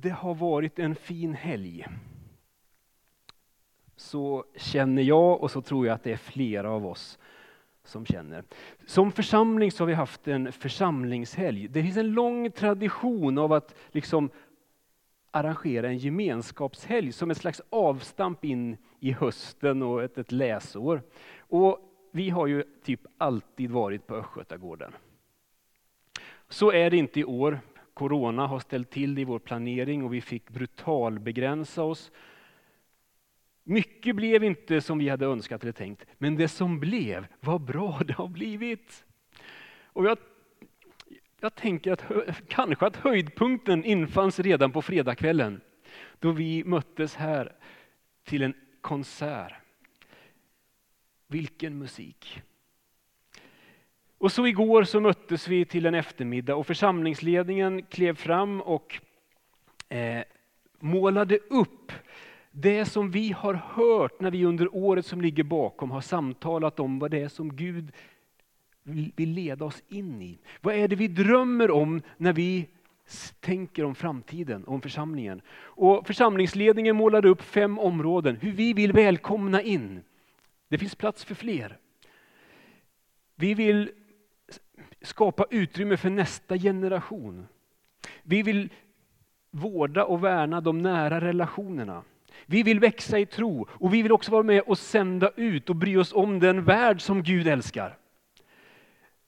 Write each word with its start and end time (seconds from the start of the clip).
det 0.00 0.10
har 0.10 0.34
varit 0.34 0.78
en 0.78 0.94
fin 0.94 1.34
helg. 1.34 1.86
Så 3.96 4.44
känner 4.56 5.02
jag 5.02 5.42
och 5.42 5.50
så 5.50 5.62
tror 5.62 5.86
jag 5.86 5.94
att 5.94 6.02
det 6.02 6.12
är 6.12 6.16
flera 6.16 6.70
av 6.70 6.86
oss 6.86 7.18
som 7.84 8.06
känner. 8.06 8.44
Som 8.86 9.12
församling 9.12 9.72
så 9.72 9.82
har 9.82 9.86
vi 9.86 9.94
haft 9.94 10.28
en 10.28 10.52
församlingshelg. 10.52 11.68
Det 11.68 11.82
finns 11.82 11.96
en 11.96 12.12
lång 12.12 12.50
tradition 12.50 13.38
av 13.38 13.52
att 13.52 13.74
liksom 13.90 14.30
arrangera 15.30 15.88
en 15.88 15.98
gemenskapshelg 15.98 17.12
som 17.12 17.30
ett 17.30 17.38
slags 17.38 17.62
avstamp 17.70 18.44
in 18.44 18.76
i 19.00 19.12
hösten 19.12 19.82
och 19.82 20.02
ett, 20.02 20.18
ett 20.18 20.32
läsår. 20.32 21.02
Och 21.38 21.78
vi 22.10 22.30
har 22.30 22.46
ju 22.46 22.64
typ 22.82 23.00
alltid 23.18 23.70
varit 23.70 24.06
på 24.06 24.14
Östgötagården. 24.14 24.92
Så 26.48 26.72
är 26.72 26.90
det 26.90 26.96
inte 26.96 27.20
i 27.20 27.24
år. 27.24 27.60
Corona 27.98 28.46
har 28.46 28.60
ställt 28.60 28.90
till 28.90 29.14
det 29.14 29.20
i 29.20 29.24
vår 29.24 29.38
planering 29.38 30.04
och 30.04 30.14
vi 30.14 30.20
fick 30.20 30.50
brutalbegränsa 30.50 31.82
oss. 31.82 32.10
Mycket 33.62 34.16
blev 34.16 34.44
inte 34.44 34.80
som 34.80 34.98
vi 34.98 35.08
hade 35.08 35.26
önskat 35.26 35.62
eller 35.62 35.72
tänkt, 35.72 36.06
men 36.18 36.36
det 36.36 36.48
som 36.48 36.80
blev, 36.80 37.26
vad 37.40 37.60
bra 37.60 38.00
det 38.06 38.12
har 38.12 38.28
blivit. 38.28 39.04
Och 39.82 40.04
jag, 40.04 40.18
jag 41.40 41.54
tänker 41.54 41.92
att 41.92 42.04
kanske 42.48 42.86
att 42.86 42.96
höjdpunkten 42.96 43.84
infanns 43.84 44.40
redan 44.40 44.72
på 44.72 44.82
fredagskvällen, 44.82 45.60
då 46.18 46.32
vi 46.32 46.64
möttes 46.64 47.14
här 47.14 47.56
till 48.24 48.42
en 48.42 48.54
konsert. 48.80 49.52
Vilken 51.26 51.78
musik! 51.78 52.42
Och 54.18 54.32
så 54.32 54.46
igår 54.46 54.84
så 54.84 55.00
möttes 55.00 55.48
vi 55.48 55.64
till 55.64 55.86
en 55.86 55.94
eftermiddag 55.94 56.54
och 56.54 56.66
församlingsledningen 56.66 57.82
klev 57.82 58.14
fram 58.14 58.60
och 58.60 59.00
eh, 59.88 60.22
målade 60.78 61.38
upp 61.38 61.92
det 62.50 62.84
som 62.84 63.10
vi 63.10 63.32
har 63.32 63.54
hört 63.54 64.20
när 64.20 64.30
vi 64.30 64.44
under 64.44 64.76
året 64.76 65.06
som 65.06 65.20
ligger 65.20 65.44
bakom 65.44 65.90
har 65.90 66.00
samtalat 66.00 66.80
om 66.80 66.98
vad 66.98 67.10
det 67.10 67.18
är 67.18 67.28
som 67.28 67.56
Gud 67.56 67.92
vill 69.16 69.30
leda 69.30 69.64
oss 69.64 69.82
in 69.88 70.22
i. 70.22 70.38
Vad 70.60 70.74
är 70.74 70.88
det 70.88 70.96
vi 70.96 71.08
drömmer 71.08 71.70
om 71.70 72.02
när 72.16 72.32
vi 72.32 72.68
tänker 73.40 73.84
om 73.84 73.94
framtiden, 73.94 74.64
om 74.66 74.80
församlingen? 74.80 75.40
Och 75.50 76.06
församlingsledningen 76.06 76.96
målade 76.96 77.28
upp 77.28 77.42
fem 77.42 77.78
områden, 77.78 78.36
hur 78.36 78.52
vi 78.52 78.72
vill 78.72 78.92
välkomna 78.92 79.62
in. 79.62 80.00
Det 80.68 80.78
finns 80.78 80.94
plats 80.94 81.24
för 81.24 81.34
fler. 81.34 81.78
Vi 83.34 83.54
vill 83.54 83.90
skapa 85.08 85.46
utrymme 85.50 85.96
för 85.96 86.10
nästa 86.10 86.58
generation. 86.58 87.46
Vi 88.22 88.42
vill 88.42 88.68
vårda 89.50 90.04
och 90.04 90.24
värna 90.24 90.60
de 90.60 90.82
nära 90.82 91.20
relationerna. 91.20 92.02
Vi 92.46 92.62
vill 92.62 92.80
växa 92.80 93.18
i 93.18 93.26
tro 93.26 93.66
och 93.70 93.94
vi 93.94 94.02
vill 94.02 94.12
också 94.12 94.30
vara 94.30 94.42
med 94.42 94.62
och 94.62 94.78
sända 94.78 95.30
ut 95.36 95.70
och 95.70 95.76
bry 95.76 95.96
oss 95.96 96.12
om 96.12 96.40
den 96.40 96.64
värld 96.64 97.00
som 97.00 97.22
Gud 97.22 97.46
älskar. 97.46 97.98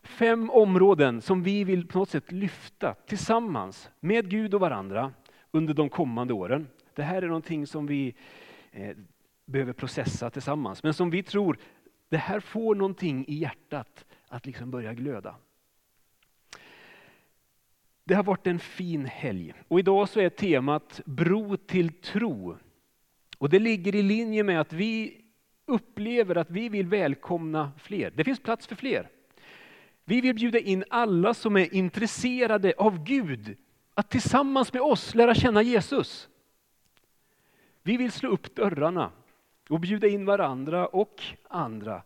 Fem 0.02 0.50
områden 0.50 1.22
som 1.22 1.42
vi 1.42 1.64
vill 1.64 1.86
på 1.86 1.98
något 1.98 2.10
sätt 2.10 2.32
lyfta 2.32 2.94
tillsammans 2.94 3.90
med 4.00 4.30
Gud 4.30 4.54
och 4.54 4.60
varandra 4.60 5.12
under 5.50 5.74
de 5.74 5.88
kommande 5.88 6.34
åren. 6.34 6.68
Det 6.94 7.02
här 7.02 7.22
är 7.22 7.26
någonting 7.26 7.66
som 7.66 7.86
vi 7.86 8.14
eh, 8.72 8.96
behöver 9.44 9.72
processa 9.72 10.30
tillsammans, 10.30 10.82
men 10.82 10.94
som 10.94 11.10
vi 11.10 11.22
tror, 11.22 11.58
det 12.08 12.16
här 12.16 12.40
får 12.40 12.74
någonting 12.74 13.24
i 13.28 13.34
hjärtat 13.34 14.04
att 14.28 14.46
liksom 14.46 14.70
börja 14.70 14.94
glöda. 14.94 15.34
Det 18.10 18.16
har 18.16 18.22
varit 18.22 18.46
en 18.46 18.58
fin 18.58 19.06
helg 19.06 19.54
och 19.68 19.78
idag 19.78 20.08
så 20.08 20.20
är 20.20 20.28
temat 20.28 21.00
bro 21.04 21.56
till 21.56 21.92
tro. 21.92 22.56
Och 23.38 23.48
det 23.48 23.58
ligger 23.58 23.94
i 23.94 24.02
linje 24.02 24.44
med 24.44 24.60
att 24.60 24.72
vi 24.72 25.20
upplever 25.66 26.36
att 26.36 26.50
vi 26.50 26.68
vill 26.68 26.86
välkomna 26.86 27.72
fler. 27.78 28.10
Det 28.10 28.24
finns 28.24 28.40
plats 28.40 28.66
för 28.66 28.74
fler. 28.74 29.08
Vi 30.04 30.20
vill 30.20 30.34
bjuda 30.34 30.58
in 30.58 30.84
alla 30.90 31.34
som 31.34 31.56
är 31.56 31.74
intresserade 31.74 32.74
av 32.78 33.04
Gud 33.04 33.56
att 33.94 34.10
tillsammans 34.10 34.72
med 34.72 34.82
oss 34.82 35.14
lära 35.14 35.34
känna 35.34 35.62
Jesus. 35.62 36.28
Vi 37.82 37.96
vill 37.96 38.12
slå 38.12 38.30
upp 38.30 38.54
dörrarna 38.54 39.10
och 39.68 39.80
bjuda 39.80 40.08
in 40.08 40.24
varandra 40.24 40.86
och 40.86 41.22
andra 41.48 42.02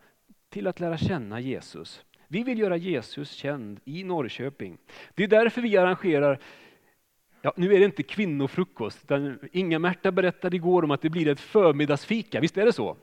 till 0.48 0.66
att 0.66 0.80
lära 0.80 0.98
känna 0.98 1.40
Jesus. 1.40 2.04
Vi 2.28 2.42
vill 2.42 2.58
göra 2.58 2.76
Jesus 2.76 3.30
känd 3.30 3.80
i 3.84 4.04
Norrköping. 4.04 4.78
Det 5.14 5.24
är 5.24 5.28
därför 5.28 5.62
vi 5.62 5.76
arrangerar 5.76 6.38
Ja, 7.46 7.52
nu 7.56 7.74
är 7.74 7.78
det 7.78 7.84
inte 7.84 8.02
kvinnofrukost, 8.02 8.98
utan 9.02 9.38
Inga-Märta 9.52 10.12
berättade 10.12 10.56
igår 10.56 10.82
om 10.82 10.90
att 10.90 11.00
det 11.02 11.10
blir 11.10 11.28
ett 11.28 11.40
förmiddagsfika, 11.40 12.40
visst 12.40 12.56
är 12.56 12.64
det 12.64 12.72
så? 12.72 12.96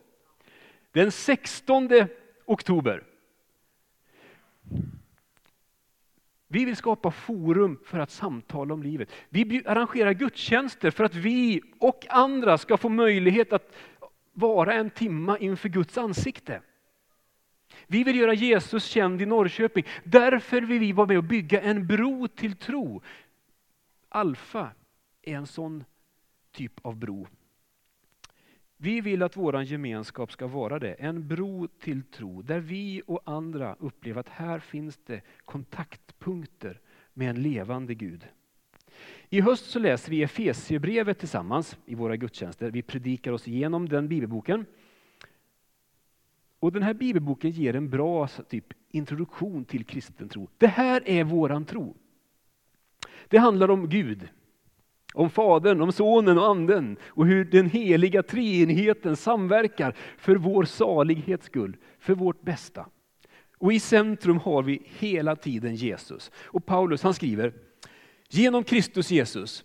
Den 0.92 1.12
16 1.12 1.90
oktober. 2.46 3.04
Vi 6.48 6.66
vill 6.66 6.76
skapa 6.76 7.12
forum 7.12 7.80
för 7.86 8.00
att 8.00 8.12
samtala 8.12 8.74
om 8.74 8.84
livet. 8.84 9.09
Vi 9.30 9.64
arrangerar 9.66 10.14
gudstjänster 10.14 10.92
för 10.92 11.03
att 11.03 11.16
vi 11.16 11.62
och 11.80 12.06
andra 12.09 12.58
ska 12.58 12.78
få 12.78 12.90
möjlighet 12.90 13.53
att 13.53 13.76
vara 14.34 14.74
en 14.74 14.90
timma 14.90 15.38
inför 15.38 15.70
Guds 15.70 15.98
ansikte. 15.98 16.62
Vi 17.91 18.03
vill 18.03 18.16
göra 18.16 18.34
Jesus 18.34 18.85
känd 18.85 19.22
i 19.22 19.25
Norrköping. 19.25 19.85
Därför 20.03 20.62
vill 20.62 20.79
vi 20.79 20.91
vara 20.91 21.07
med 21.07 21.18
och 21.18 21.24
bygga 21.24 21.62
en 21.62 21.88
bro 21.88 22.28
till 22.28 22.56
tro. 22.56 23.02
Alfa 24.09 24.69
är 25.22 25.35
en 25.35 25.47
sån 25.47 25.84
typ 26.52 26.74
av 26.81 26.96
bro. 26.96 27.28
Vi 28.78 29.02
vill 29.02 29.24
att 29.24 29.38
vår 29.38 29.63
gemenskap 29.63 30.31
ska 30.31 30.47
vara 30.47 30.79
det, 30.79 30.94
en 30.94 31.28
bro 31.28 31.68
till 31.68 32.03
tro, 32.03 32.41
där 32.41 32.59
vi 32.59 33.02
och 33.07 33.22
andra 33.25 33.75
upplever 33.79 34.19
att 34.19 34.29
här 34.29 34.59
finns 34.59 35.00
det 35.06 35.22
kontaktpunkter 35.46 36.79
med 37.13 37.29
en 37.29 37.41
levande 37.41 37.94
Gud. 37.94 38.28
I 39.29 39.41
höst 39.41 39.66
så 39.66 39.79
läser 39.79 40.12
vi 40.12 40.23
Efesierbrevet 40.23 41.19
tillsammans 41.19 41.78
i 41.85 41.96
våra 41.96 42.16
gudstjänster. 42.16 42.72
Vi 42.72 42.81
predikar 42.81 43.31
oss 43.31 43.47
igenom 43.47 43.90
den 43.90 44.08
bibelboken. 44.08 44.66
Och 46.61 46.72
Den 46.72 46.83
här 46.83 46.94
bibelboken 46.94 47.51
ger 47.51 47.75
en 47.75 47.89
bra 47.89 48.27
typ, 48.27 48.66
introduktion 48.89 49.66
till 49.66 49.85
kristen 49.85 50.29
tro. 50.29 50.47
Det 50.57 50.67
här 50.67 51.03
är 51.05 51.23
våran 51.23 51.66
tro. 51.66 51.95
Det 53.27 53.38
handlar 53.38 53.72
om 53.72 53.89
Gud, 53.89 54.29
om 55.13 55.29
Fadern, 55.29 55.81
om 55.81 55.91
Sonen 55.91 56.38
och 56.38 56.45
Anden 56.45 56.97
och 57.03 57.25
hur 57.25 57.45
den 57.45 57.69
heliga 57.69 58.23
treenigheten 58.23 59.16
samverkar 59.16 59.95
för 60.17 60.35
vår 60.35 60.63
salighets 60.63 61.45
skull, 61.45 61.77
för 61.99 62.16
vårt 62.16 62.41
bästa. 62.41 62.85
Och 63.57 63.73
i 63.73 63.79
centrum 63.79 64.38
har 64.38 64.63
vi 64.63 64.81
hela 64.85 65.35
tiden 65.35 65.75
Jesus. 65.75 66.31
Och 66.35 66.66
Paulus 66.66 67.03
han 67.03 67.13
skriver, 67.13 67.53
genom 68.29 68.63
Kristus 68.63 69.11
Jesus 69.11 69.63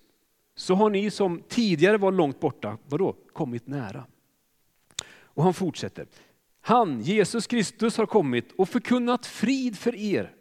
så 0.55 0.75
har 0.75 0.91
ni 0.91 1.11
som 1.11 1.43
tidigare 1.49 1.97
var 1.97 2.13
långt 2.13 2.41
borta, 2.41 2.79
vadå, 2.87 3.17
kommit 3.33 3.67
nära. 3.67 4.05
Och 5.23 5.43
han 5.43 5.55
fortsätter, 5.55 6.07
han, 6.67 7.01
Jesus 7.01 7.47
Kristus, 7.47 7.97
har 7.97 8.07
kommit 8.07 8.53
och 8.53 8.69
förkunnat 8.69 9.27
frid 9.27 9.79
för 9.79 9.95
er 9.95 10.37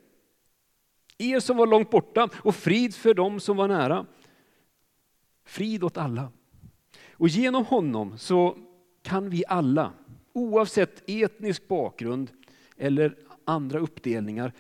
er 1.18 1.40
som 1.40 1.58
var 1.58 1.68
långt 1.68 1.90
borta 1.90 2.30
och 2.36 2.56
frid 2.56 2.96
för 2.96 3.14
dem 3.14 3.40
som 3.40 3.58
var 3.58 3.68
nära. 3.68 4.06
Frid 5.44 5.84
åt 5.84 5.98
alla. 5.98 6.32
Och 7.12 7.28
genom 7.28 7.66
honom 7.66 8.18
så 8.18 8.58
kan 9.02 9.30
vi 9.30 9.44
alla, 9.48 9.94
oavsett 10.34 11.10
etnisk 11.10 11.68
bakgrund 11.68 12.32
eller 12.78 13.18
andra 13.46 13.80
uppdelningar, 13.80 14.54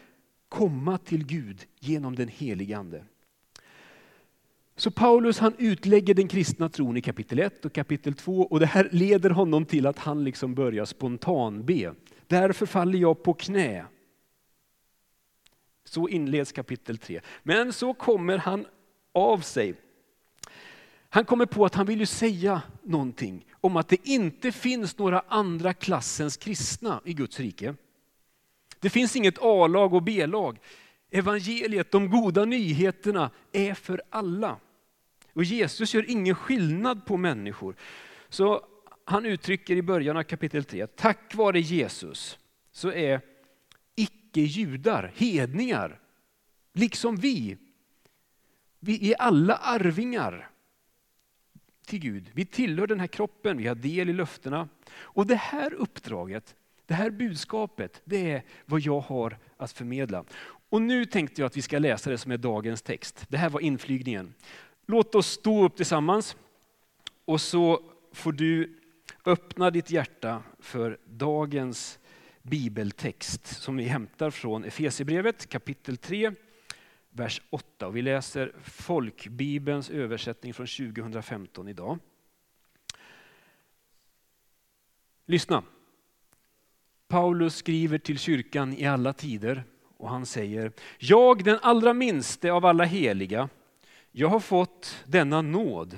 komma 0.49 0.97
till 0.97 1.25
Gud 1.25 1.65
genom 1.79 2.15
den 2.15 2.27
helige 2.27 2.77
Ande. 2.77 3.03
Så 4.77 4.91
Paulus 4.91 5.39
han 5.39 5.53
utlägger 5.57 6.13
den 6.13 6.27
kristna 6.27 6.69
tron 6.69 6.97
i 6.97 7.01
kapitel 7.01 7.39
1 7.39 7.65
och 7.65 7.73
kapitel 7.73 8.13
2 8.13 8.41
och 8.41 8.59
det 8.59 8.65
här 8.65 8.89
leder 8.91 9.29
honom 9.29 9.65
till 9.65 9.87
att 9.87 9.99
han 9.99 10.23
liksom 10.23 10.55
börjar 10.55 10.85
spontanbe. 10.85 11.93
Därför 12.27 12.65
faller 12.65 12.99
jag 12.99 13.23
på 13.23 13.33
knä 13.33 13.85
så 15.83 16.09
inleds 16.09 16.51
kapitel 16.51 16.97
3. 16.97 17.21
Men 17.43 17.73
så 17.73 17.93
kommer 17.93 18.37
han 18.37 18.65
av 19.13 19.39
sig. 19.39 19.73
Han 21.09 21.25
kommer 21.25 21.45
på 21.45 21.65
att 21.65 21.75
han 21.75 21.85
vill 21.85 21.99
ju 21.99 22.05
säga 22.05 22.61
någonting 22.83 23.45
om 23.53 23.77
att 23.77 23.87
det 23.87 24.09
inte 24.09 24.51
finns 24.51 24.97
några 24.97 25.23
andra 25.27 25.73
klassens 25.73 26.37
kristna 26.37 27.01
i 27.05 27.13
Guds 27.13 27.39
rike. 27.39 27.75
Det 28.79 28.89
finns 28.89 29.15
inget 29.15 29.37
A-lag 29.41 29.93
och 29.93 30.03
B-lag. 30.03 30.59
Evangeliet, 31.11 31.91
de 31.91 32.09
goda 32.09 32.45
nyheterna, 32.45 33.29
är 33.51 33.73
för 33.73 34.01
alla. 34.09 34.57
Och 35.35 35.43
Jesus 35.43 35.93
gör 35.93 36.09
ingen 36.09 36.35
skillnad 36.35 37.05
på 37.05 37.17
människor. 37.17 37.75
Så 38.29 38.65
han 39.05 39.25
uttrycker 39.25 39.75
i 39.75 39.81
början 39.81 40.17
av 40.17 40.23
kapitel 40.23 40.63
3, 40.63 40.87
tack 40.87 41.35
vare 41.35 41.59
Jesus 41.59 42.39
så 42.71 42.91
är 42.91 43.21
icke-judar, 43.95 45.11
hedningar, 45.15 45.99
liksom 46.73 47.15
vi. 47.15 47.57
Vi 48.79 49.13
är 49.13 49.21
alla 49.21 49.55
arvingar 49.55 50.49
till 51.85 51.99
Gud. 51.99 52.29
Vi 52.33 52.45
tillhör 52.45 52.87
den 52.87 52.99
här 52.99 53.07
kroppen, 53.07 53.57
vi 53.57 53.67
har 53.67 53.75
del 53.75 54.09
i 54.09 54.13
löftena. 54.13 54.69
Och 54.95 55.27
det 55.27 55.35
här 55.35 55.73
uppdraget, 55.73 56.55
det 56.85 56.93
här 56.93 57.09
budskapet, 57.09 58.01
det 58.05 58.31
är 58.31 58.43
vad 58.65 58.81
jag 58.81 58.99
har 58.99 59.37
att 59.57 59.71
förmedla. 59.71 60.23
Och 60.69 60.81
nu 60.81 61.05
tänkte 61.05 61.41
jag 61.41 61.47
att 61.47 61.57
vi 61.57 61.61
ska 61.61 61.79
läsa 61.79 62.09
det 62.09 62.17
som 62.17 62.31
är 62.31 62.37
dagens 62.37 62.81
text. 62.81 63.25
Det 63.29 63.37
här 63.37 63.49
var 63.49 63.59
inflygningen. 63.59 64.33
Låt 64.85 65.15
oss 65.15 65.27
stå 65.27 65.65
upp 65.65 65.75
tillsammans 65.75 66.35
och 67.25 67.41
så 67.41 67.81
får 68.11 68.31
du 68.31 68.79
öppna 69.25 69.71
ditt 69.71 69.91
hjärta 69.91 70.43
för 70.59 70.97
dagens 71.05 71.99
bibeltext 72.41 73.45
som 73.45 73.77
vi 73.77 73.83
hämtar 73.83 74.29
från 74.29 74.63
Efesierbrevet 74.63 75.49
kapitel 75.49 75.97
3, 75.97 76.31
vers 77.09 77.41
8. 77.49 77.89
vi 77.89 78.01
läser 78.01 78.53
folkbibelns 78.63 79.89
översättning 79.89 80.53
från 80.53 80.67
2015 80.67 81.67
idag. 81.67 81.99
Lyssna. 85.25 85.63
Paulus 87.07 87.55
skriver 87.55 87.97
till 87.97 88.19
kyrkan 88.19 88.73
i 88.73 88.85
alla 88.85 89.13
tider 89.13 89.63
och 89.97 90.09
han 90.09 90.25
säger, 90.25 90.71
jag 90.97 91.43
den 91.43 91.59
allra 91.61 91.93
minste 91.93 92.51
av 92.51 92.65
alla 92.65 92.83
heliga, 92.83 93.49
jag 94.17 94.29
har 94.29 94.39
fått 94.39 95.03
denna 95.05 95.41
nåd 95.41 95.97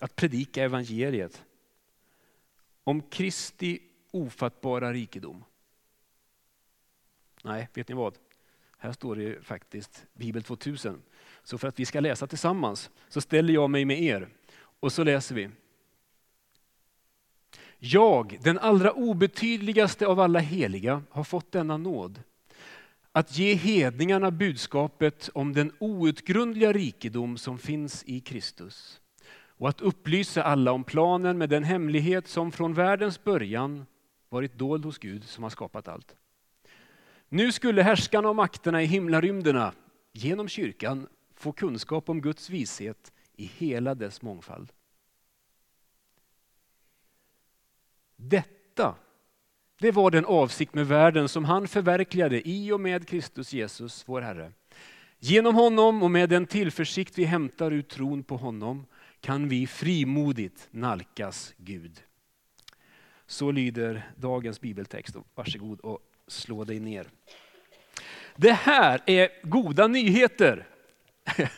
att 0.00 0.16
predika 0.16 0.62
evangeliet 0.62 1.44
om 2.84 3.02
Kristi 3.02 3.82
ofattbara 4.10 4.92
rikedom. 4.92 5.44
Nej, 7.44 7.68
vet 7.74 7.88
ni 7.88 7.94
vad? 7.94 8.18
Här 8.78 8.92
står 8.92 9.16
det 9.16 9.44
faktiskt 9.44 10.06
Bibel 10.12 10.42
2000. 10.42 11.02
Så 11.42 11.58
för 11.58 11.68
att 11.68 11.80
vi 11.80 11.86
ska 11.86 12.00
läsa 12.00 12.26
tillsammans 12.26 12.90
så 13.08 13.20
ställer 13.20 13.54
jag 13.54 13.70
mig 13.70 13.84
med 13.84 14.02
er 14.02 14.28
och 14.80 14.92
så 14.92 15.04
läser 15.04 15.34
vi. 15.34 15.50
Jag, 17.78 18.38
den 18.42 18.58
allra 18.58 18.92
obetydligaste 18.92 20.06
av 20.06 20.20
alla 20.20 20.38
heliga, 20.38 21.02
har 21.10 21.24
fått 21.24 21.52
denna 21.52 21.76
nåd 21.76 22.22
att 23.18 23.38
ge 23.38 23.54
hedningarna 23.54 24.30
budskapet 24.30 25.30
om 25.34 25.52
den 25.52 25.72
outgrundliga 25.78 26.72
rikedom 26.72 27.38
som 27.38 27.58
finns 27.58 28.04
i 28.06 28.20
Kristus 28.20 29.00
och 29.30 29.68
att 29.68 29.80
upplysa 29.80 30.42
alla 30.42 30.72
om 30.72 30.84
planen 30.84 31.38
med 31.38 31.48
den 31.48 31.64
hemlighet 31.64 32.28
som 32.28 32.52
från 32.52 32.74
världens 32.74 33.24
början 33.24 33.86
varit 34.28 34.58
dold 34.58 34.84
hos 34.84 34.98
Gud 34.98 35.24
som 35.24 35.42
har 35.42 35.50
skapat 35.50 35.88
allt. 35.88 36.16
Nu 37.28 37.52
skulle 37.52 37.82
härskarna 37.82 38.28
och 38.28 38.36
makterna 38.36 38.82
i 38.82 38.86
himlarymderna 38.86 39.72
genom 40.12 40.48
kyrkan 40.48 41.08
få 41.34 41.52
kunskap 41.52 42.08
om 42.08 42.20
Guds 42.20 42.50
vishet 42.50 43.12
i 43.36 43.44
hela 43.44 43.94
dess 43.94 44.22
mångfald. 44.22 44.72
Detta, 48.16 48.94
det 49.78 49.90
var 49.90 50.10
den 50.10 50.24
avsikt 50.24 50.74
med 50.74 50.86
världen 50.86 51.28
som 51.28 51.44
han 51.44 51.68
förverkligade 51.68 52.48
i 52.48 52.72
och 52.72 52.80
med 52.80 53.08
Kristus 53.08 53.52
Jesus, 53.52 54.04
vår 54.06 54.20
Herre. 54.20 54.52
Genom 55.18 55.54
honom 55.54 56.02
och 56.02 56.10
med 56.10 56.28
den 56.28 56.46
tillförsikt 56.46 57.18
vi 57.18 57.24
hämtar 57.24 57.72
ur 57.72 57.82
tron 57.82 58.22
på 58.22 58.36
honom 58.36 58.86
kan 59.20 59.48
vi 59.48 59.66
frimodigt 59.66 60.68
nalkas 60.70 61.54
Gud. 61.56 62.02
Så 63.26 63.50
lyder 63.50 64.10
dagens 64.16 64.60
bibeltext. 64.60 65.16
Varsågod 65.34 65.80
och 65.80 65.98
slå 66.26 66.64
dig 66.64 66.80
ner. 66.80 67.06
Det 68.36 68.52
här 68.52 69.02
är 69.06 69.28
goda 69.42 69.86
nyheter. 69.86 70.66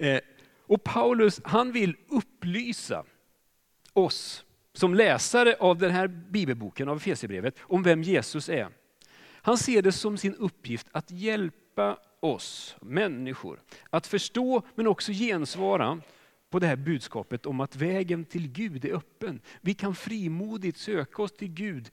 Eh, 0.00 0.20
och 0.66 0.84
Paulus 0.84 1.40
han 1.44 1.72
vill 1.72 1.96
upplysa 2.08 3.04
oss 3.92 4.44
som 4.78 4.94
läsare 4.94 5.56
av 5.60 5.78
den 5.78 5.90
här 5.90 6.06
bibelboken, 6.08 6.88
av 6.88 6.96
Efesierbrevet, 6.96 7.56
om 7.60 7.82
vem 7.82 8.02
Jesus 8.02 8.48
är. 8.48 8.68
Han 9.32 9.58
ser 9.58 9.82
det 9.82 9.92
som 9.92 10.18
sin 10.18 10.34
uppgift 10.34 10.86
att 10.92 11.10
hjälpa 11.10 11.98
oss 12.20 12.76
människor 12.80 13.62
att 13.90 14.06
förstå 14.06 14.62
men 14.74 14.86
också 14.86 15.12
gensvara 15.12 16.00
på 16.50 16.58
det 16.58 16.66
här 16.66 16.76
budskapet 16.76 17.46
om 17.46 17.60
att 17.60 17.76
vägen 17.76 18.24
till 18.24 18.48
Gud 18.48 18.84
är 18.84 18.94
öppen. 18.94 19.40
Vi 19.60 19.74
kan 19.74 19.94
frimodigt 19.94 20.78
söka 20.78 21.22
oss 21.22 21.32
till 21.32 21.50
Gud 21.50 21.90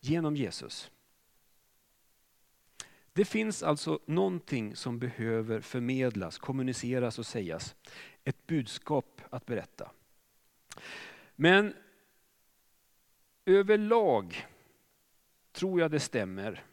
genom 0.00 0.36
Jesus. 0.36 0.90
Det 3.12 3.24
finns 3.24 3.62
alltså 3.62 4.00
någonting 4.06 4.76
som 4.76 4.98
behöver 4.98 5.60
förmedlas, 5.60 6.38
kommuniceras 6.38 7.18
och 7.18 7.26
sägas. 7.26 7.74
Ett 8.24 8.46
budskap 8.46 9.20
att 9.30 9.46
berätta. 9.46 9.90
Men 11.36 11.74
överlag 13.46 14.46
tror 15.52 15.80
jag 15.80 15.90
det 15.90 16.00
stämmer, 16.00 16.64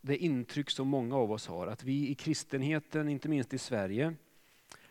det 0.00 0.16
intryck 0.16 0.70
som 0.70 0.88
många 0.88 1.16
av 1.16 1.32
oss 1.32 1.46
har, 1.46 1.66
att 1.66 1.84
vi 1.84 2.08
i 2.08 2.14
kristenheten, 2.14 3.08
inte 3.08 3.28
minst 3.28 3.54
i 3.54 3.58
Sverige, 3.58 4.14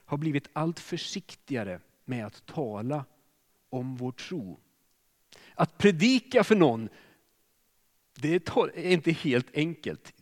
har 0.06 0.18
blivit 0.18 0.50
allt 0.54 0.80
försiktigare 0.80 1.80
med 2.06 2.26
att 2.26 2.46
tala 2.46 3.06
om 3.70 3.96
vår 3.96 4.12
tro. 4.12 4.60
Att 5.56 5.78
predika 5.78 6.44
för 6.44 6.56
någon, 6.56 6.90
det 8.20 8.50
är 8.50 8.92
inte 8.92 9.12
helt 9.12 9.56
enkelt. 9.56 10.14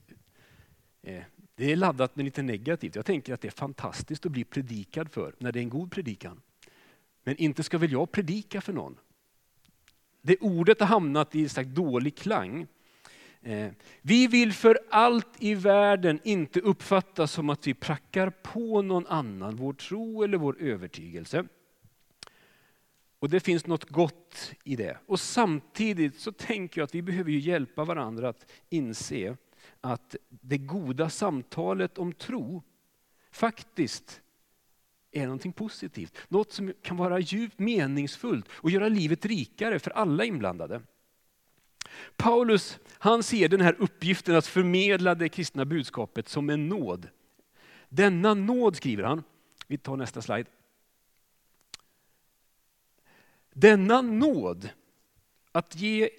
Eh, 1.01 1.23
det 1.55 1.71
är 1.71 1.75
laddat 1.75 2.15
med 2.15 2.25
lite 2.25 2.41
negativt. 2.41 2.95
Jag 2.95 3.05
tänker 3.05 3.33
att 3.33 3.41
det 3.41 3.47
är 3.47 3.51
fantastiskt 3.51 4.25
att 4.25 4.31
bli 4.31 4.43
predikad 4.43 5.11
för 5.11 5.35
när 5.38 5.51
det 5.51 5.59
är 5.59 5.63
en 5.63 5.69
god 5.69 5.91
predikan. 5.91 6.41
Men 7.23 7.35
inte 7.35 7.63
ska 7.63 7.77
väl 7.77 7.91
jag 7.91 8.11
predika 8.11 8.61
för 8.61 8.73
någon? 8.73 8.97
Det 10.21 10.38
ordet 10.38 10.79
har 10.79 10.88
hamnat 10.88 11.35
i 11.35 11.50
en 11.57 11.73
dålig 11.73 12.18
klang. 12.18 12.68
Eh, 13.41 13.71
vi 14.01 14.27
vill 14.27 14.53
för 14.53 14.79
allt 14.89 15.27
i 15.39 15.56
världen 15.56 16.19
inte 16.23 16.59
uppfattas 16.59 17.31
som 17.31 17.50
att 17.50 17.68
vi 17.68 17.73
prackar 17.73 18.29
på 18.29 18.81
någon 18.81 19.07
annan 19.07 19.56
vår 19.56 19.73
tro 19.73 20.23
eller 20.23 20.38
vår 20.38 20.57
övertygelse. 20.59 21.45
Och 23.19 23.29
det 23.29 23.39
finns 23.39 23.68
något 23.68 23.89
gott 23.89 24.53
i 24.63 24.75
det. 24.75 24.97
Och 25.06 25.19
samtidigt 25.19 26.19
så 26.19 26.31
tänker 26.31 26.81
jag 26.81 26.85
att 26.85 26.95
vi 26.95 27.01
behöver 27.01 27.31
hjälpa 27.31 27.83
varandra 27.83 28.29
att 28.29 28.51
inse 28.69 29.38
att 29.81 30.15
det 30.29 30.57
goda 30.57 31.09
samtalet 31.09 31.97
om 31.97 32.13
tro 32.13 32.63
faktiskt 33.31 34.21
är 35.11 35.23
någonting 35.23 35.53
positivt. 35.53 36.17
Något 36.27 36.51
som 36.51 36.74
kan 36.81 36.97
vara 36.97 37.19
djupt 37.19 37.59
meningsfullt 37.59 38.45
och 38.51 38.71
göra 38.71 38.88
livet 38.88 39.25
rikare 39.25 39.79
för 39.79 39.91
alla 39.91 40.25
inblandade. 40.25 40.81
Paulus 42.15 42.79
han 42.89 43.24
ser 43.24 43.50
den 43.50 43.62
här 43.62 43.75
uppgiften 43.79 44.36
att 44.36 44.47
förmedla 44.47 45.15
det 45.15 45.29
kristna 45.29 45.65
budskapet 45.65 46.29
som 46.29 46.50
en 46.50 46.69
nåd. 46.69 47.09
Denna 47.89 48.33
nåd, 48.33 48.75
skriver 48.75 49.03
han, 49.03 49.24
vi 49.67 49.77
tar 49.77 49.97
nästa 49.97 50.21
slide. 50.21 50.50
Denna 53.53 54.01
nåd 54.01 54.69
att 55.51 55.75
ge 55.75 56.09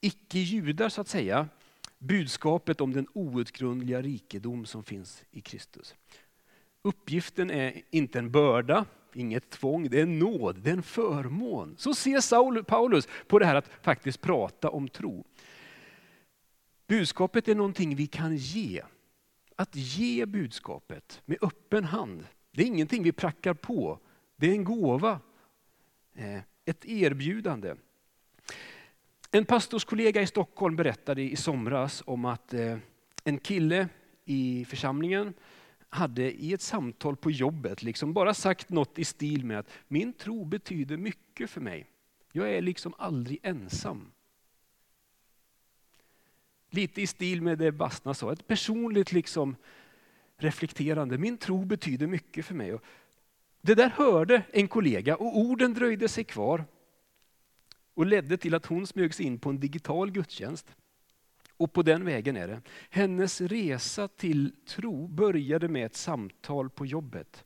icke-judar 0.00 0.88
så 0.88 1.00
att 1.00 1.08
säga 1.08 1.48
budskapet 1.98 2.80
om 2.80 2.92
den 2.92 3.06
outgrundliga 3.12 4.02
rikedom 4.02 4.66
som 4.66 4.84
finns 4.84 5.24
i 5.30 5.40
Kristus. 5.40 5.94
Uppgiften 6.82 7.50
är 7.50 7.82
inte 7.90 8.18
en 8.18 8.30
börda, 8.30 8.84
inget 9.14 9.50
tvång, 9.50 9.88
det 9.88 9.98
är 9.98 10.02
en 10.02 10.18
nåd, 10.18 10.56
det 10.56 10.70
är 10.70 10.74
en 10.74 10.82
förmån. 10.82 11.74
Så 11.78 11.94
ser 11.94 12.20
Saul, 12.20 12.64
Paulus 12.64 13.08
på 13.26 13.38
det 13.38 13.46
här 13.46 13.54
att 13.54 13.70
faktiskt 13.82 14.20
prata 14.20 14.70
om 14.70 14.88
tro. 14.88 15.24
Budskapet 16.86 17.48
är 17.48 17.54
någonting 17.54 17.96
vi 17.96 18.06
kan 18.06 18.36
ge. 18.36 18.82
Att 19.56 19.76
ge 19.76 20.26
budskapet 20.26 21.22
med 21.24 21.38
öppen 21.40 21.84
hand, 21.84 22.26
det 22.50 22.62
är 22.62 22.66
ingenting 22.66 23.02
vi 23.02 23.12
prackar 23.12 23.54
på. 23.54 23.98
Det 24.36 24.46
är 24.46 24.52
en 24.52 24.64
gåva, 24.64 25.20
eh, 26.14 26.40
ett 26.64 26.84
erbjudande. 26.84 27.74
En 29.30 29.44
pastorskollega 29.44 30.22
i 30.22 30.26
Stockholm 30.26 30.76
berättade 30.76 31.22
i 31.22 31.36
somras 31.36 32.02
om 32.06 32.24
att 32.24 32.54
eh, 32.54 32.78
en 33.24 33.38
kille 33.38 33.88
i 34.24 34.64
församlingen 34.68 35.34
hade 35.90 36.42
i 36.42 36.52
ett 36.52 36.62
samtal 36.62 37.16
på 37.16 37.30
jobbet 37.30 37.82
liksom 37.82 38.12
bara 38.12 38.34
sagt 38.34 38.70
något 38.70 38.98
i 38.98 39.04
stil 39.04 39.44
med 39.44 39.58
att 39.58 39.70
min 39.88 40.12
tro 40.12 40.44
betyder 40.44 40.96
mycket 40.96 41.50
för 41.50 41.60
mig. 41.60 41.86
Jag 42.32 42.54
är 42.54 42.62
liksom 42.62 42.94
aldrig 42.98 43.38
ensam. 43.42 44.10
Lite 46.70 47.02
i 47.02 47.06
stil 47.06 47.42
med 47.42 47.58
det 47.58 47.72
Bastna 47.72 48.14
sa, 48.14 48.32
ett 48.32 48.46
personligt 48.46 49.12
liksom 49.12 49.56
reflekterande. 50.36 51.18
Min 51.18 51.38
tro 51.38 51.64
betyder 51.64 52.06
mycket 52.06 52.46
för 52.46 52.54
mig. 52.54 52.74
Och 52.74 52.84
det 53.60 53.74
där 53.74 53.88
hörde 53.88 54.42
en 54.52 54.68
kollega 54.68 55.16
och 55.16 55.38
orden 55.38 55.74
dröjde 55.74 56.08
sig 56.08 56.24
kvar 56.24 56.64
och 57.94 58.06
ledde 58.06 58.36
till 58.36 58.54
att 58.54 58.66
hon 58.66 58.86
smög 58.86 59.14
sig 59.14 59.26
in 59.26 59.38
på 59.38 59.50
en 59.50 59.60
digital 59.60 60.10
gudstjänst. 60.10 60.74
Och 61.60 61.72
på 61.72 61.82
den 61.82 62.04
vägen 62.04 62.36
är 62.36 62.48
det. 62.48 62.60
Hennes 62.90 63.40
resa 63.40 64.08
till 64.08 64.52
tro 64.66 65.08
började 65.08 65.68
med 65.68 65.86
ett 65.86 65.96
samtal 65.96 66.70
på 66.70 66.86
jobbet. 66.86 67.44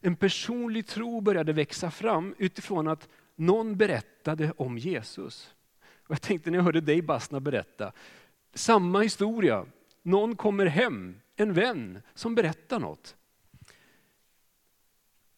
En 0.00 0.16
personlig 0.16 0.86
tro 0.86 1.20
började 1.20 1.52
växa 1.52 1.90
fram 1.90 2.34
utifrån 2.38 2.88
att 2.88 3.08
någon 3.36 3.76
berättade 3.76 4.52
om 4.56 4.78
Jesus. 4.78 5.54
Och 5.94 6.10
jag 6.10 6.22
tänkte 6.22 6.50
när 6.50 6.58
jag 6.58 6.64
hörde 6.64 6.80
dig 6.80 7.02
Basna 7.02 7.40
berätta, 7.40 7.92
samma 8.54 9.00
historia. 9.00 9.66
Någon 10.02 10.36
kommer 10.36 10.66
hem, 10.66 11.20
en 11.36 11.52
vän, 11.52 12.02
som 12.14 12.34
berättar 12.34 12.80
något. 12.80 13.16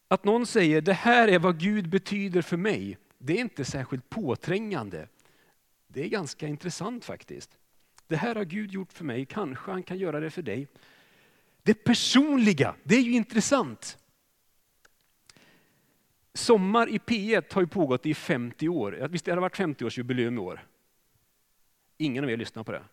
Att 0.07 0.23
någon 0.23 0.45
säger, 0.45 0.81
det 0.81 0.93
här 0.93 1.27
är 1.27 1.39
vad 1.39 1.59
Gud 1.59 1.89
betyder 1.89 2.41
för 2.41 2.57
mig, 2.57 2.97
det 3.17 3.33
är 3.33 3.41
inte 3.41 3.65
särskilt 3.65 4.09
påträngande. 4.09 5.07
Det 5.87 6.03
är 6.03 6.09
ganska 6.09 6.47
intressant 6.47 7.05
faktiskt. 7.05 7.57
Det 8.07 8.15
här 8.15 8.35
har 8.35 8.45
Gud 8.45 8.71
gjort 8.71 8.93
för 8.93 9.05
mig, 9.05 9.25
kanske 9.25 9.71
han 9.71 9.83
kan 9.83 9.97
göra 9.97 10.19
det 10.19 10.29
för 10.29 10.41
dig. 10.41 10.67
Det 11.63 11.73
personliga, 11.73 12.75
det 12.83 12.95
är 12.95 13.01
ju 13.01 13.11
intressant. 13.11 13.97
Sommar 16.33 16.89
i 16.89 16.97
P1 16.97 17.53
har 17.53 17.61
ju 17.61 17.67
pågått 17.67 18.05
i 18.05 18.13
50 18.13 18.69
år. 18.69 19.07
Visst 19.09 19.25
det 19.25 19.31
har 19.31 19.37
varit 19.37 19.57
50-årsjubileum 19.57 20.35
i 20.35 20.37
år? 20.37 20.65
Ingen 21.97 22.23
av 22.23 22.29
er 22.29 22.37
lyssnar 22.37 22.63
på 22.63 22.71
det? 22.71 22.83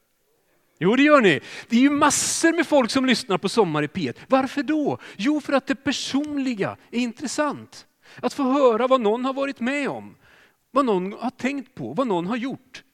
Jo, 0.78 0.96
det 0.96 1.02
gör 1.02 1.20
ni. 1.20 1.40
Det 1.68 1.76
är 1.76 1.80
ju 1.80 1.90
massor 1.90 2.52
med 2.52 2.66
folk 2.66 2.90
som 2.90 3.06
lyssnar 3.06 3.38
på 3.38 3.48
Sommar 3.48 3.82
i 3.82 3.86
P1. 3.86 4.16
Varför 4.28 4.62
då? 4.62 4.98
Jo, 5.16 5.40
för 5.40 5.52
att 5.52 5.66
det 5.66 5.74
personliga 5.74 6.76
är 6.90 7.00
intressant. 7.00 7.86
Att 8.16 8.34
få 8.34 8.42
höra 8.42 8.86
vad 8.86 9.00
någon 9.00 9.24
har 9.24 9.32
varit 9.32 9.60
med 9.60 9.88
om, 9.88 10.16
vad 10.70 10.84
någon 10.84 11.12
har 11.12 11.30
tänkt 11.30 11.74
på, 11.74 11.92
vad 11.92 12.06
någon 12.06 12.26
har 12.26 12.36
gjort. 12.36 12.84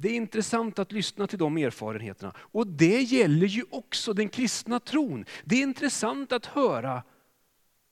Det 0.00 0.08
är 0.08 0.14
intressant 0.14 0.78
att 0.78 0.92
lyssna 0.92 1.26
till 1.26 1.38
de 1.38 1.56
erfarenheterna. 1.56 2.32
Och 2.36 2.66
det 2.66 3.00
gäller 3.02 3.46
ju 3.46 3.64
också 3.70 4.12
den 4.12 4.28
kristna 4.28 4.80
tron. 4.80 5.24
Det 5.44 5.56
är 5.56 5.62
intressant 5.62 6.32
att 6.32 6.46
höra 6.46 7.02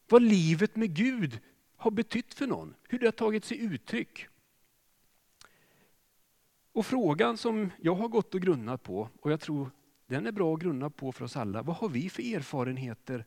vad 0.09 0.23
livet 0.23 0.77
med 0.77 0.95
Gud 0.95 1.41
har 1.77 1.91
betytt 1.91 2.35
för 2.35 2.47
någon, 2.47 2.75
hur 2.89 2.99
det 2.99 3.07
har 3.07 3.13
tagit 3.13 3.45
sig 3.45 3.61
uttryck. 3.61 4.27
Och 6.73 6.87
frågan 6.87 7.37
som 7.37 7.71
jag 7.81 7.95
har 7.95 8.09
gått 8.09 8.35
och 8.35 8.41
grunnat 8.41 8.83
på, 8.83 9.09
och 9.21 9.33
jag 9.33 9.41
tror 9.41 9.71
den 10.07 10.27
är 10.27 10.33
bra 10.33 10.55
att 10.55 10.61
grunna 10.61 10.91
på 10.91 11.13
för 11.13 11.25
oss 11.25 11.37
alla. 11.37 11.63
Vad 11.63 11.77
har 11.77 11.89
vi 11.89 12.11
för 12.11 12.35
erfarenheter 12.35 13.25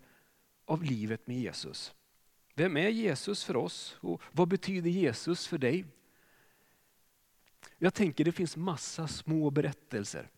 av 0.66 0.84
livet 0.84 1.28
med 1.28 1.38
Jesus? 1.38 1.94
Vem 2.56 2.78
är 2.78 2.90
Jesus 2.90 3.44
för 3.44 3.56
oss 3.56 3.98
och 4.00 4.22
vad 4.32 4.48
betyder 4.48 4.90
Jesus 4.90 5.48
för 5.48 5.58
dig? 5.58 5.86
Jag 7.84 7.94
tänker 7.94 8.26
det 8.26 8.32
finns 8.32 8.58
massa 8.58 9.08
små 9.08 9.50
berättelser 9.50 10.30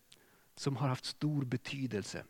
som 0.54 0.76
har 0.76 0.88
haft 0.88 1.04
stor 1.04 1.44
betydelse. 1.44 2.24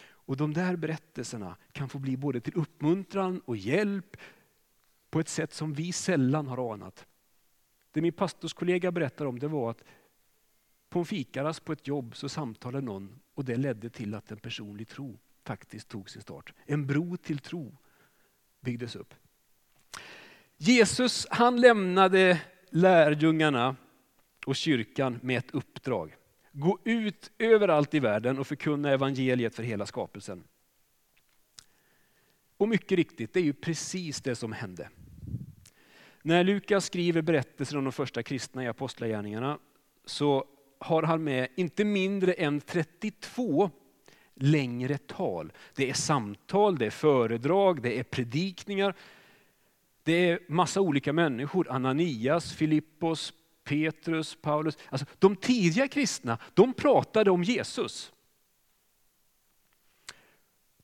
Och 0.00 0.36
de 0.36 0.52
där 0.52 0.76
berättelserna 0.76 1.56
kan 1.72 1.88
få 1.88 1.98
bli 1.98 2.16
både 2.16 2.40
till 2.40 2.54
uppmuntran 2.56 3.40
och 3.44 3.56
hjälp 3.56 4.16
på 5.10 5.20
ett 5.20 5.28
sätt 5.28 5.52
som 5.52 5.74
vi 5.74 5.92
sällan 5.92 6.46
har 6.46 6.72
anat. 6.72 7.06
Det 7.92 8.00
min 8.00 8.12
pastorskollega 8.12 8.92
berättade 8.92 9.28
om 9.28 9.38
det 9.38 9.48
var 9.48 9.70
att 9.70 9.84
på 10.88 10.98
en 10.98 11.04
fikarast 11.04 11.64
på 11.64 11.72
ett 11.72 11.86
jobb 11.86 12.16
så 12.16 12.28
samtalade 12.28 12.86
någon 12.86 13.20
och 13.34 13.44
det 13.44 13.56
ledde 13.56 13.90
till 13.90 14.14
att 14.14 14.30
en 14.30 14.38
personlig 14.38 14.88
tro 14.88 15.18
faktiskt 15.44 15.88
tog 15.88 16.10
sin 16.10 16.22
start. 16.22 16.52
En 16.66 16.86
bro 16.86 17.16
till 17.16 17.38
tro 17.38 17.76
byggdes 18.60 18.96
upp. 18.96 19.14
Jesus 20.56 21.26
han 21.30 21.60
lämnade 21.60 22.40
lärjungarna 22.70 23.76
och 24.44 24.56
kyrkan 24.56 25.18
med 25.22 25.38
ett 25.38 25.54
uppdrag. 25.54 26.16
Gå 26.52 26.78
ut 26.84 27.30
överallt 27.38 27.94
i 27.94 28.00
världen 28.00 28.38
och 28.38 28.46
förkunna 28.46 28.90
evangeliet 28.90 29.54
för 29.54 29.62
hela 29.62 29.86
skapelsen. 29.86 30.44
Och 32.56 32.68
mycket 32.68 32.96
riktigt, 32.96 33.32
det 33.32 33.40
är 33.40 33.44
ju 33.44 33.52
precis 33.52 34.20
det 34.20 34.36
som 34.36 34.52
hände. 34.52 34.88
När 36.22 36.44
Lukas 36.44 36.84
skriver 36.84 37.22
berättelser 37.22 37.76
om 37.76 37.84
de 37.84 37.92
första 37.92 38.22
kristna 38.22 38.64
i 38.64 38.68
Apostlagärningarna 38.68 39.58
så 40.04 40.44
har 40.78 41.02
han 41.02 41.24
med 41.24 41.48
inte 41.56 41.84
mindre 41.84 42.32
än 42.32 42.60
32 42.60 43.70
längre 44.34 44.98
tal. 44.98 45.52
Det 45.74 45.90
är 45.90 45.94
samtal, 45.94 46.78
det 46.78 46.86
är 46.86 46.90
föredrag, 46.90 47.82
det 47.82 47.98
är 47.98 48.02
predikningar. 48.02 48.94
Det 50.02 50.30
är 50.30 50.38
massa 50.48 50.80
olika 50.80 51.12
människor, 51.12 51.70
Ananias, 51.70 52.52
Filippos, 52.52 53.32
Petrus, 53.64 54.38
Paulus. 54.40 54.78
Alltså, 54.88 55.06
de 55.18 55.36
tidiga 55.36 55.88
kristna 55.88 56.38
de 56.54 56.74
pratade 56.74 57.30
om 57.30 57.42
Jesus. 57.42 58.12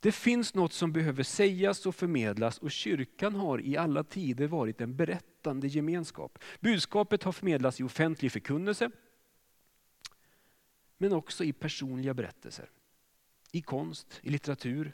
Det 0.01 0.13
finns 0.13 0.55
något 0.55 0.73
som 0.73 0.93
behöver 0.93 1.23
sägas 1.23 1.87
och 1.87 1.95
förmedlas 1.95 2.59
och 2.59 2.71
kyrkan 2.71 3.35
har 3.35 3.61
i 3.61 3.77
alla 3.77 4.05
tider 4.05 4.47
varit 4.47 4.81
en 4.81 4.97
berättande 4.97 5.69
gemenskap. 5.69 6.39
Budskapet 6.61 7.23
har 7.23 7.33
förmedlats 7.33 7.81
i 7.81 7.83
offentlig 7.83 8.33
förkunnelse, 8.33 8.91
men 10.99 11.13
också 11.13 11.45
i 11.45 11.53
personliga 11.53 12.15
berättelser. 12.15 12.71
I 13.53 13.63
konst, 13.63 14.21
i 14.23 14.31
litteratur, 14.31 14.93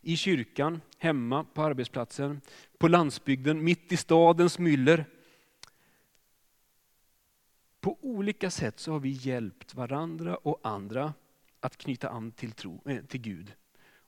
i 0.00 0.16
kyrkan, 0.16 0.80
hemma, 0.98 1.44
på 1.44 1.62
arbetsplatsen, 1.62 2.40
på 2.78 2.88
landsbygden, 2.88 3.64
mitt 3.64 3.92
i 3.92 3.96
stadens 3.96 4.58
myller. 4.58 5.04
På 7.82 7.98
olika 8.00 8.50
sätt 8.50 8.80
så 8.80 8.92
har 8.92 9.00
vi 9.00 9.08
hjälpt 9.08 9.74
varandra 9.74 10.36
och 10.36 10.60
andra 10.62 11.14
att 11.60 11.76
knyta 11.76 12.08
an 12.08 12.32
till, 12.32 12.52
tro, 12.52 12.82
eh, 12.86 13.04
till 13.04 13.20
Gud. 13.20 13.52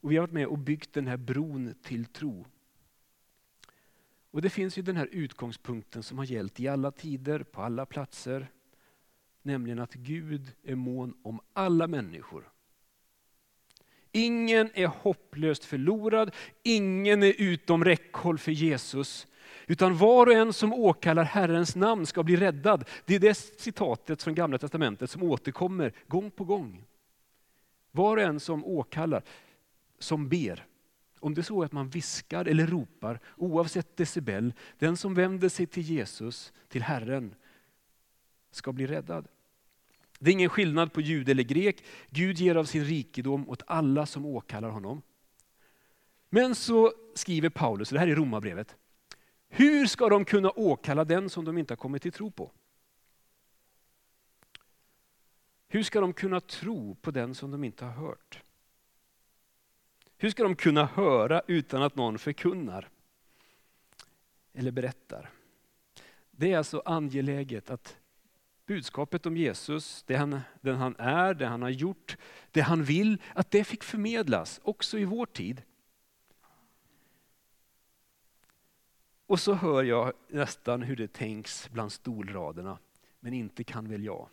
Och 0.00 0.11
vi 0.12 0.16
har 0.16 0.23
varit 0.23 0.33
med 0.33 0.47
och 0.47 0.59
byggt 0.59 0.93
den 0.93 1.07
här 1.07 1.16
bron 1.16 1.75
till 1.83 2.07
tro. 2.07 2.47
Och 4.31 4.43
Det 4.43 4.50
finns 4.50 4.78
ju 4.78 4.83
den 4.83 4.97
här 4.97 5.09
utgångspunkten 5.12 6.02
som 6.02 6.19
har 6.19 6.25
gällt 6.25 6.61
i 6.61 6.69
alla 6.69 6.90
tider, 6.90 7.43
på 7.43 7.62
alla 7.62 7.87
platser. 7.87 8.50
Nämligen 9.43 9.78
att 9.78 9.95
Gud 9.95 10.52
är 10.62 10.75
mån 10.75 11.14
om 11.23 11.40
alla 11.52 11.87
människor. 11.87 12.50
Ingen 14.12 14.71
är 14.75 14.87
hopplöst 14.87 15.64
förlorad, 15.64 16.35
ingen 16.62 17.23
är 17.23 17.35
utom 17.38 17.85
räckhåll 17.85 18.38
för 18.38 18.52
Jesus. 18.52 19.26
Utan 19.67 19.97
var 19.97 20.27
och 20.27 20.33
en 20.33 20.53
som 20.53 20.73
åkallar 20.73 21.25
Herrens 21.25 21.77
namn 21.77 22.07
ska 22.07 22.23
bli 22.23 22.37
räddad. 22.37 22.89
Det 23.05 23.15
är 23.15 23.19
det 23.19 23.35
citatet 23.35 24.23
från 24.23 24.35
Gamla 24.35 24.59
Testamentet 24.59 25.11
som 25.11 25.23
återkommer 25.23 25.93
gång 26.07 26.31
på 26.31 26.45
gång. 26.45 26.85
Var 27.91 28.17
och 28.17 28.23
en 28.23 28.41
som 28.41 28.65
åkallar, 28.65 29.23
som 29.99 30.29
ber. 30.29 30.67
Om 31.21 31.35
det 31.35 31.41
är 31.41 31.43
så 31.43 31.63
att 31.63 31.73
man 31.73 31.89
viskar 31.89 32.45
eller 32.45 32.67
ropar, 32.67 33.21
oavsett 33.37 33.97
decibel, 33.97 34.53
den 34.79 34.97
som 34.97 35.15
vänder 35.15 35.49
sig 35.49 35.67
till 35.67 35.83
Jesus, 35.83 36.53
till 36.69 36.83
Herren, 36.83 37.35
ska 38.51 38.73
bli 38.73 38.87
räddad. 38.87 39.29
Det 40.19 40.31
är 40.31 40.33
ingen 40.33 40.49
skillnad 40.49 40.93
på 40.93 41.01
jude 41.01 41.31
eller 41.31 41.43
grek. 41.43 41.85
Gud 42.11 42.39
ger 42.39 42.55
av 42.55 42.65
sin 42.65 42.85
rikedom 42.85 43.49
åt 43.49 43.63
alla 43.67 44.07
som 44.07 44.27
åkallar 44.27 44.69
honom. 44.69 45.03
Men 46.31 46.55
så 46.55 46.93
skriver 47.15 47.49
Paulus, 47.49 47.89
det 47.89 47.99
här 47.99 48.09
är 48.09 48.17
Romarbrevet, 48.17 48.77
hur 49.56 49.87
ska 49.87 50.08
de 50.08 50.25
kunna 50.25 50.50
åkalla 50.50 51.04
den 51.04 51.30
som 51.30 51.44
de 51.44 51.58
inte 51.58 51.73
har 51.73 51.76
kommit 51.76 52.02
till 52.02 52.12
tro 52.12 52.30
på? 52.30 52.50
Hur 55.68 55.82
ska 55.82 56.00
de 56.00 56.12
kunna 56.12 56.40
tro 56.40 56.94
på 56.94 57.11
den 57.11 57.34
som 57.34 57.50
de 57.50 57.64
inte 57.64 57.84
har 57.84 57.92
hört? 57.92 58.42
Hur 60.16 60.30
ska 60.30 60.42
de 60.42 60.56
kunna 60.56 60.87
höra 60.87 61.42
utan 61.46 61.82
att 61.82 61.96
någon 61.96 62.18
förkunnar 62.18 62.88
eller 64.52 64.70
berättar? 64.70 65.30
Det 66.30 66.52
är 66.52 66.58
alltså 66.58 66.82
angeläget 66.84 67.70
att 67.70 67.96
budskapet 68.66 69.26
om 69.26 69.37
Jesus, 69.37 70.02
det 70.06 70.16
han, 70.16 70.40
den 70.61 70.76
han 70.76 70.96
är, 70.99 71.34
det 71.34 71.46
han 71.46 71.62
har 71.62 71.70
gjort, 71.70 72.16
det 72.50 72.61
han 72.61 72.84
vill, 72.84 73.23
att 73.34 73.50
det 73.50 73.64
fick 73.64 73.84
förmedlas 73.84 74.61
också 74.62 74.99
i 74.99 75.04
vår 75.04 75.26
tid. 75.26 75.62
Och 79.26 79.40
så 79.40 79.54
hör 79.54 79.83
jag 79.83 80.12
nästan 80.28 80.83
hur 80.83 80.97
det 80.97 81.12
tänks 81.12 81.71
bland 81.73 81.93
stolraderna, 81.93 82.78
men 83.21 83.35
inte 83.35 83.64
kan 83.64 83.88
väl 83.88 84.04
jag. 84.04 84.28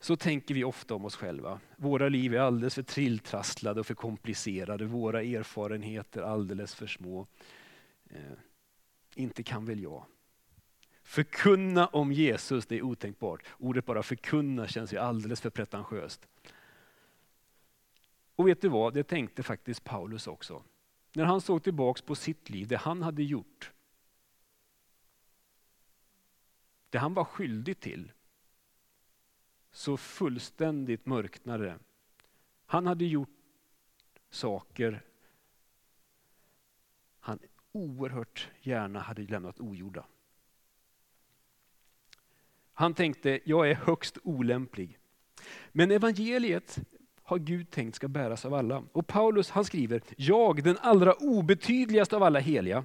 Så 0.00 0.16
tänker 0.16 0.54
vi 0.54 0.64
ofta 0.64 0.94
om 0.94 1.04
oss 1.04 1.16
själva. 1.16 1.60
Våra 1.76 2.08
liv 2.08 2.34
är 2.34 2.38
alldeles 2.38 2.74
för 2.74 2.82
trilltrasslade 2.82 3.80
och 3.80 3.86
för 3.86 3.94
komplicerade, 3.94 4.84
våra 4.84 5.22
erfarenheter 5.22 6.22
alldeles 6.22 6.74
för 6.74 6.86
små. 6.86 7.26
Eh, 8.10 8.20
inte 9.14 9.42
kan 9.42 9.64
väl 9.64 9.82
jag. 9.82 10.04
Förkunna 11.02 11.86
om 11.86 12.12
Jesus, 12.12 12.66
det 12.66 12.78
är 12.78 12.82
otänkbart. 12.82 13.44
Ordet 13.58 13.86
bara 13.86 14.02
förkunna 14.02 14.68
känns 14.68 14.92
ju 14.92 14.98
alldeles 14.98 15.40
för 15.40 15.50
pretentiöst. 15.50 16.28
Och 18.36 18.48
vet 18.48 18.60
du 18.60 18.68
vad, 18.68 18.94
det 18.94 19.04
tänkte 19.04 19.42
faktiskt 19.42 19.84
Paulus 19.84 20.26
också. 20.26 20.62
När 21.12 21.24
han 21.24 21.40
såg 21.40 21.62
tillbaks 21.62 22.02
på 22.02 22.14
sitt 22.14 22.50
liv, 22.50 22.68
det 22.68 22.76
han 22.76 23.02
hade 23.02 23.22
gjort. 23.22 23.72
Det 26.90 26.98
han 26.98 27.14
var 27.14 27.24
skyldig 27.24 27.80
till. 27.80 28.12
Så 29.70 29.96
fullständigt 29.96 31.06
mörknade 31.06 31.64
det. 31.64 31.78
Han 32.66 32.86
hade 32.86 33.04
gjort 33.04 33.28
saker 34.30 35.02
han 37.22 37.38
oerhört 37.72 38.48
gärna 38.60 39.00
hade 39.00 39.22
lämnat 39.22 39.60
ogjorda. 39.60 40.06
Han 42.72 42.94
tänkte, 42.94 43.40
jag 43.44 43.70
är 43.70 43.74
högst 43.74 44.18
olämplig. 44.22 44.98
Men 45.72 45.90
evangeliet 45.90 46.78
har 47.32 47.38
Gud 47.38 47.70
tänkt 47.70 47.94
ska 47.94 48.08
bäras 48.08 48.44
av 48.44 48.54
alla. 48.54 48.84
Och 48.92 49.06
Paulus 49.06 49.50
han 49.50 49.64
skriver, 49.64 50.02
jag 50.16 50.62
den 50.62 50.78
allra 50.80 51.14
obetydligaste 51.14 52.16
av 52.16 52.22
alla 52.22 52.38
heliga, 52.38 52.84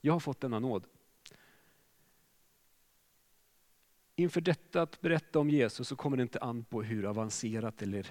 jag 0.00 0.12
har 0.12 0.20
fått 0.20 0.40
denna 0.40 0.58
nåd. 0.58 0.84
Inför 4.16 4.40
detta 4.40 4.82
att 4.82 5.00
berätta 5.00 5.38
om 5.38 5.50
Jesus 5.50 5.88
så 5.88 5.96
kommer 5.96 6.16
det 6.16 6.22
inte 6.22 6.38
an 6.38 6.64
på 6.64 6.82
hur 6.82 7.06
avancerat 7.06 7.82
eller 7.82 8.06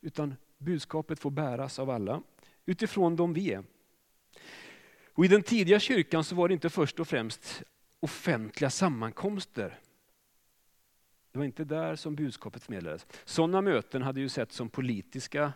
utan 0.00 0.34
budskapet 0.58 1.18
får 1.18 1.30
bäras 1.30 1.78
av 1.78 1.90
alla 1.90 2.22
utifrån 2.66 3.16
de 3.16 3.32
vi 3.32 3.52
är. 3.52 3.64
Och 5.12 5.24
I 5.24 5.28
den 5.28 5.42
tidiga 5.42 5.80
kyrkan 5.80 6.24
så 6.24 6.34
var 6.34 6.48
det 6.48 6.54
inte 6.54 6.70
först 6.70 7.00
och 7.00 7.08
främst 7.08 7.62
offentliga 8.00 8.70
sammankomster. 8.70 9.78
Det 11.34 11.38
var 11.38 11.44
inte 11.44 11.64
där 11.64 11.96
som 11.96 12.14
budskapet 12.14 12.62
förmedlades. 12.62 13.06
Sådana 13.24 13.60
möten 13.60 14.02
hade 14.02 14.20
ju 14.20 14.28
sett 14.28 14.52
som 14.52 14.68
politiska 14.68 15.52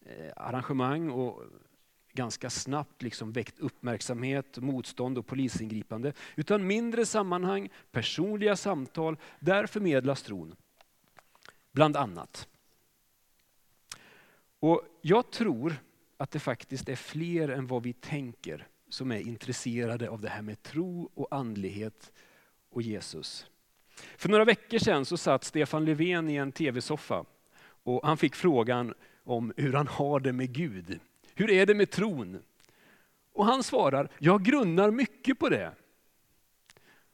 eh, 0.00 0.32
arrangemang 0.36 1.10
och 1.10 1.42
ganska 2.12 2.50
snabbt 2.50 3.02
liksom 3.02 3.32
väckt 3.32 3.58
uppmärksamhet, 3.58 4.58
motstånd 4.58 5.18
och 5.18 5.26
polisingripande. 5.26 6.12
Utan 6.36 6.66
mindre 6.66 7.06
sammanhang, 7.06 7.68
personliga 7.92 8.56
samtal, 8.56 9.16
där 9.40 9.66
förmedlas 9.66 10.22
tron. 10.22 10.56
Bland 11.72 11.96
annat. 11.96 12.48
Och 14.60 14.82
Jag 15.00 15.30
tror 15.30 15.76
att 16.16 16.30
det 16.30 16.40
faktiskt 16.40 16.88
är 16.88 16.96
fler 16.96 17.48
än 17.48 17.66
vad 17.66 17.82
vi 17.82 17.92
tänker 17.92 18.66
som 18.88 19.12
är 19.12 19.20
intresserade 19.20 20.10
av 20.10 20.20
det 20.20 20.28
här 20.28 20.42
med 20.42 20.62
tro 20.62 21.10
och 21.14 21.28
andlighet 21.30 22.12
och 22.70 22.82
Jesus. 22.82 23.46
För 24.16 24.28
några 24.28 24.44
veckor 24.44 24.78
sedan 24.78 25.04
så 25.04 25.16
satt 25.16 25.44
Stefan 25.44 25.84
Löfven 25.84 26.30
i 26.30 26.36
en 26.36 26.52
tv-soffa 26.52 27.24
och 27.82 28.06
han 28.06 28.16
fick 28.16 28.34
frågan 28.34 28.94
om 29.24 29.52
hur 29.56 29.72
han 29.72 29.88
har 29.88 30.20
det 30.20 30.32
med 30.32 30.52
Gud. 30.52 31.00
Hur 31.34 31.50
är 31.50 31.66
det 31.66 31.74
med 31.74 31.90
tron? 31.90 32.42
Och 33.32 33.46
han 33.46 33.62
svarar, 33.62 34.08
jag 34.18 34.42
grunnar 34.42 34.90
mycket 34.90 35.38
på 35.38 35.48
det. 35.48 35.72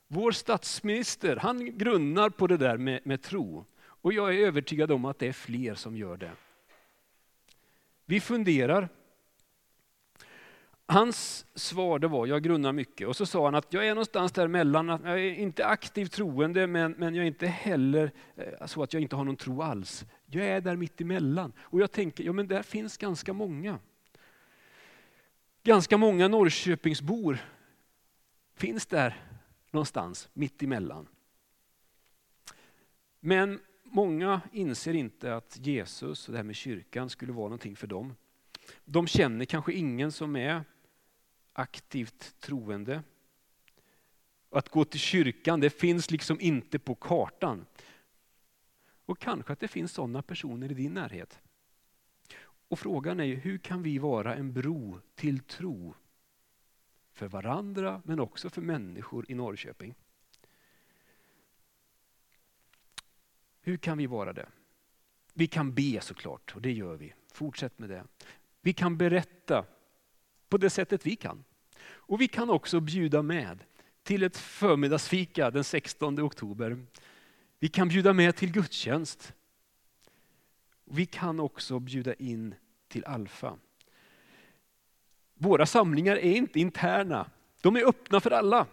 Vår 0.09 0.33
statsminister, 0.33 1.37
han 1.37 1.79
grunnar 1.79 2.31
på 2.31 2.47
det 2.47 2.57
där 2.57 2.77
med, 2.77 3.01
med 3.05 3.23
tro. 3.23 3.65
Och 3.83 4.13
jag 4.13 4.35
är 4.35 4.47
övertygad 4.47 4.93
om 4.93 5.05
att 5.05 5.19
det 5.19 5.29
är 5.29 5.33
fler 5.33 5.75
som 5.75 5.97
gör 5.97 6.17
det. 6.17 6.33
Vi 8.05 8.21
funderar. 8.21 8.89
Hans 10.91 11.47
svar 11.55 11.99
det 11.99 12.09
var, 12.09 12.27
jag 12.27 12.43
grunnar 12.43 12.73
mycket. 12.73 13.09
Och 13.09 13.17
så 13.17 13.27
sa 13.27 13.45
han 13.45 13.55
att 13.55 13.73
jag 13.73 13.87
är 13.87 13.95
någonstans 13.95 14.33
däremellan. 14.33 14.89
Jag 14.89 15.21
är 15.21 15.35
inte 15.35 15.67
aktivt 15.67 16.13
troende 16.13 16.67
men, 16.67 16.93
men 16.93 17.15
jag 17.15 17.23
är 17.23 17.27
inte 17.27 17.47
heller 17.47 18.13
eh, 18.37 18.67
så 18.67 18.83
att 18.83 18.93
jag 18.93 19.03
inte 19.03 19.17
har 19.17 19.25
någon 19.25 19.37
tro 19.37 19.63
alls. 19.63 20.05
Jag 20.27 20.47
är 20.47 20.61
där 20.61 20.77
mitt 20.77 21.01
emellan. 21.01 21.53
Och 21.61 21.81
jag 21.81 21.93
tänker, 21.93 22.25
ja 22.25 22.33
men 22.33 22.49
där 22.49 22.63
finns 22.63 22.97
ganska 22.97 23.33
många. 23.33 23.79
Ganska 25.63 25.97
många 25.97 26.29
Norrköpingsbor 26.29 27.39
finns 28.55 28.87
där 28.87 29.25
någonstans 29.71 30.29
mitt 30.33 30.63
emellan. 30.63 31.07
Men 33.21 33.61
många 33.83 34.41
inser 34.53 34.95
inte 34.95 35.37
att 35.37 35.59
Jesus 35.61 36.29
och 36.29 36.33
det 36.33 36.39
här 36.39 36.45
med 36.45 36.57
kyrkan 36.57 37.11
skulle 37.11 37.33
vara 37.33 37.49
någonting 37.49 37.77
för 37.77 37.87
dem. 37.87 38.15
De 38.85 39.07
känner 39.07 39.45
kanske 39.45 39.73
ingen 39.73 40.13
som 40.13 40.37
är 40.37 40.65
aktivt 41.61 42.41
troende. 42.41 43.03
Att 44.51 44.69
gå 44.69 44.85
till 44.85 45.01
kyrkan, 45.01 45.61
det 45.61 45.71
finns 45.71 46.11
liksom 46.11 46.41
inte 46.41 46.79
på 46.79 46.95
kartan. 46.95 47.67
Och 49.05 49.19
kanske 49.19 49.53
att 49.53 49.61
det 49.61 49.69
finns 49.69 49.93
sådana 49.93 50.23
personer 50.23 50.71
i 50.71 50.75
din 50.75 50.95
närhet. 50.95 51.41
Och 52.43 52.79
frågan 52.79 53.21
är 53.21 53.25
ju, 53.25 53.35
hur 53.35 53.59
kan 53.59 53.83
vi 53.83 53.99
vara 53.99 54.35
en 54.35 54.53
bro 54.53 55.01
till 55.15 55.41
tro? 55.41 55.95
För 57.13 57.29
varandra 57.29 58.03
men 58.05 58.21
också 58.21 58.51
för 58.51 58.63
människor 58.63 59.25
i 59.29 59.35
Norrköping. 59.35 59.95
Hur 63.61 63.77
kan 63.77 63.99
vi 63.99 64.07
vara 64.07 64.33
det? 64.33 64.49
Vi 65.35 65.47
kan 65.47 65.75
be 65.75 66.01
såklart 66.01 66.55
och 66.55 66.63
det 66.63 66.73
gör 66.73 66.97
vi. 66.97 67.15
Fortsätt 67.33 67.79
med 67.79 67.91
det. 67.91 68.05
Vi 68.61 68.73
kan 68.73 68.97
berätta 68.97 69.65
på 70.49 70.59
det 70.59 70.71
sättet 70.71 71.07
vi 71.07 71.17
kan. 71.17 71.45
Och 71.93 72.21
vi 72.21 72.29
kan 72.29 72.51
också 72.51 72.81
bjuda 72.81 73.23
med 73.23 73.65
till 74.03 74.23
ett 74.23 74.37
förmiddagsfika 74.37 75.51
den 75.51 75.65
16 75.65 76.21
oktober. 76.21 76.87
Vi 77.59 77.69
kan 77.69 77.89
bjuda 77.89 78.13
med 78.13 78.37
till 78.37 78.53
gudstjänst. 78.53 79.33
Vi 80.85 81.07
kan 81.07 81.41
också 81.41 81.79
bjuda 81.79 82.15
in 82.15 82.55
till 82.89 83.05
Alfa. 83.05 83.57
Våra 85.35 85.67
samlingar 85.67 86.17
är 86.17 86.37
inte 86.37 86.61
interna, 86.61 87.31
de 87.61 87.77
är 87.77 87.89
öppna 87.89 88.21
för 88.21 88.31
alla. 88.31 88.67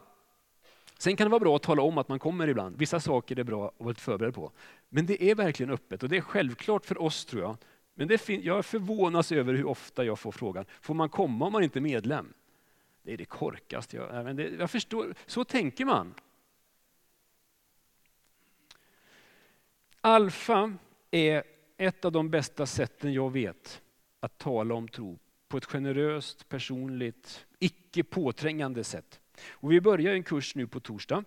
Sen 0.97 1.15
kan 1.15 1.25
det 1.25 1.31
vara 1.31 1.39
bra 1.39 1.55
att 1.55 1.63
tala 1.63 1.81
om 1.81 1.97
att 1.97 2.09
man 2.09 2.19
kommer 2.19 2.47
ibland. 2.47 2.77
Vissa 2.77 2.99
saker 2.99 3.39
är 3.39 3.43
bra 3.43 3.67
att 3.67 3.73
vara 3.77 3.95
förberedd 3.95 4.33
på. 4.33 4.51
Men 4.89 5.05
det 5.05 5.23
är 5.23 5.35
verkligen 5.35 5.69
öppet 5.69 6.03
och 6.03 6.09
det 6.09 6.17
är 6.17 6.21
självklart 6.21 6.85
för 6.85 7.01
oss 7.01 7.25
tror 7.25 7.41
jag. 7.41 7.57
Men 7.93 8.07
det 8.07 8.29
jag 8.29 8.65
förvånas 8.65 9.31
över 9.31 9.53
hur 9.53 9.65
ofta 9.65 10.03
jag 10.03 10.19
får 10.19 10.31
frågan, 10.31 10.65
får 10.81 10.93
man 10.93 11.09
komma 11.09 11.45
om 11.45 11.53
man 11.53 11.63
inte 11.63 11.79
är 11.79 11.81
medlem? 11.81 12.33
Det 13.07 13.13
är 13.13 13.17
det 13.17 13.25
korkaste 13.25 13.97
jag... 13.97 14.25
Men 14.25 14.35
det, 14.35 14.49
jag 14.49 14.71
förstår, 14.71 15.15
så 15.25 15.43
tänker 15.43 15.85
man. 15.85 16.13
Alfa 20.01 20.73
är 21.11 21.43
ett 21.77 22.05
av 22.05 22.11
de 22.11 22.29
bästa 22.29 22.65
sätten 22.65 23.13
jag 23.13 23.31
vet 23.31 23.81
att 24.19 24.37
tala 24.37 24.75
om 24.75 24.87
tro 24.87 25.19
på 25.47 25.57
ett 25.57 25.65
generöst, 25.65 26.49
personligt, 26.49 27.45
icke 27.59 28.03
påträngande 28.03 28.83
sätt. 28.83 29.19
Och 29.49 29.71
vi 29.71 29.81
börjar 29.81 30.13
en 30.13 30.23
kurs 30.23 30.55
nu 30.55 30.67
på 30.67 30.79
torsdag. 30.79 31.23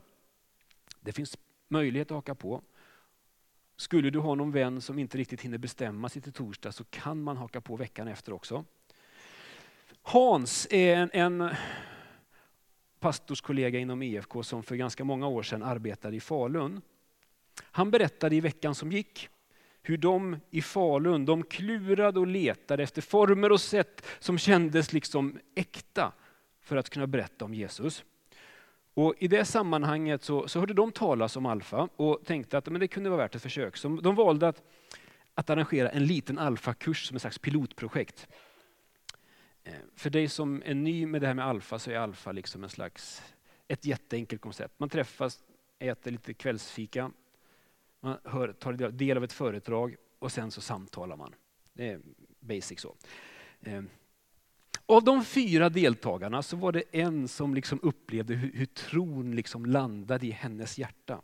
Det 1.01 1.13
finns 1.13 1.39
möjlighet 1.69 2.11
att 2.11 2.15
haka 2.15 2.35
på. 2.35 2.63
Skulle 3.77 4.11
du 4.11 4.19
ha 4.19 4.35
någon 4.35 4.53
vän 4.53 4.81
som 4.81 4.99
inte 4.99 5.19
riktigt 5.19 5.41
hinner 5.41 5.59
bestämma 5.59 6.09
sig 6.09 6.23
till 6.23 6.33
torsdag 6.33 6.73
så 6.73 6.85
kan 6.85 7.23
man 7.23 7.37
haka 7.37 7.61
på 7.61 7.77
veckan 7.77 8.09
efter 8.09 8.33
också. 8.33 8.65
Hans 10.03 10.67
är 10.71 10.97
en, 10.97 11.11
en 11.13 11.51
pastorskollega 13.01 13.79
inom 13.79 14.03
IFK 14.03 14.43
som 14.43 14.63
för 14.63 14.77
ganska 14.77 15.05
många 15.05 15.29
år 15.29 15.43
sedan 15.43 15.63
arbetade 15.63 16.17
i 16.17 16.21
Falun. 16.21 16.81
Han 17.63 17.91
berättade 17.91 18.37
i 18.37 18.41
veckan 18.41 18.75
som 18.75 18.93
gick 18.93 19.29
hur 19.83 19.97
de 19.97 20.37
i 20.51 20.63
Falun 20.63 21.27
de 21.27 21.43
klurade 21.43 22.21
och 22.21 22.27
letade 22.27 22.83
efter 22.83 23.03
former 23.03 23.53
och 23.53 23.61
sätt 23.61 24.07
som 24.19 24.39
kändes 24.39 24.93
liksom 24.93 25.39
äkta 25.55 26.13
för 26.61 26.77
att 26.77 26.91
kunna 26.91 27.07
berätta 27.07 27.45
om 27.45 27.55
Jesus. 27.55 28.05
Och 28.95 29.15
I 29.19 29.29
det 29.29 29.45
sammanhanget 29.45 30.23
så, 30.23 30.49
så 30.49 30.61
hörde 30.61 30.75
de 30.75 30.93
talas 30.93 31.37
om 31.37 31.47
Alfa 31.47 31.89
och 31.97 32.25
tänkte 32.25 32.59
att 32.59 32.67
men 32.67 32.81
det 32.81 32.89
kunde 32.89 33.11
vara 33.11 33.23
värt 33.23 33.35
ett 33.35 33.43
försök. 33.43 33.77
Så 33.77 33.89
de 33.89 34.15
valde 34.15 34.49
att, 34.49 34.63
att 35.35 35.51
arrangera 35.51 35.91
en 35.91 36.07
liten 36.07 36.39
Alfa-kurs 36.39 37.07
som 37.07 37.17
ett 37.17 37.23
slags 37.23 37.39
pilotprojekt. 37.39 38.29
Eh, 39.65 39.75
för 39.97 40.11
dig 40.11 40.29
som 40.29 40.63
är 40.67 40.75
ny 40.75 41.07
med 41.07 41.21
det 41.21 41.27
här 41.27 41.35
med 41.35 41.47
Alfa 41.47 41.79
så 41.79 41.91
är 41.91 41.97
Alfa 41.97 42.33
liksom 42.33 42.65
en 42.65 42.71
slags, 42.71 43.23
ett 43.69 43.85
jätteenkelt 43.85 44.43
koncept. 44.43 44.75
Man 44.79 44.89
träffas, 44.89 45.43
äter 45.79 46.11
lite 46.11 46.35
kvällsfika, 46.35 47.11
man 48.01 48.19
hör, 48.25 48.53
tar 48.53 48.73
del 48.91 49.17
av 49.17 49.25
ett 49.25 49.33
föredrag 49.33 49.97
och 50.19 50.33
sen 50.33 50.51
så 50.51 50.61
samtalar 50.61 51.17
man. 51.17 51.35
Det 51.73 51.89
är 51.89 52.01
basic 52.41 52.81
så. 52.81 52.97
Ehm, 53.61 53.89
av 54.87 55.05
de 55.05 55.25
fyra 55.25 55.69
deltagarna 55.69 56.43
så 56.43 56.57
var 56.57 56.73
det 56.73 56.83
en 56.93 57.29
som 57.29 57.55
liksom 57.55 57.81
upplevde 57.83 58.35
hur, 58.35 58.53
hur 58.53 58.67
tron 58.67 59.37
liksom 59.37 59.67
landade 59.67 60.27
i 60.27 60.31
hennes 60.31 60.79
hjärta. 60.79 61.23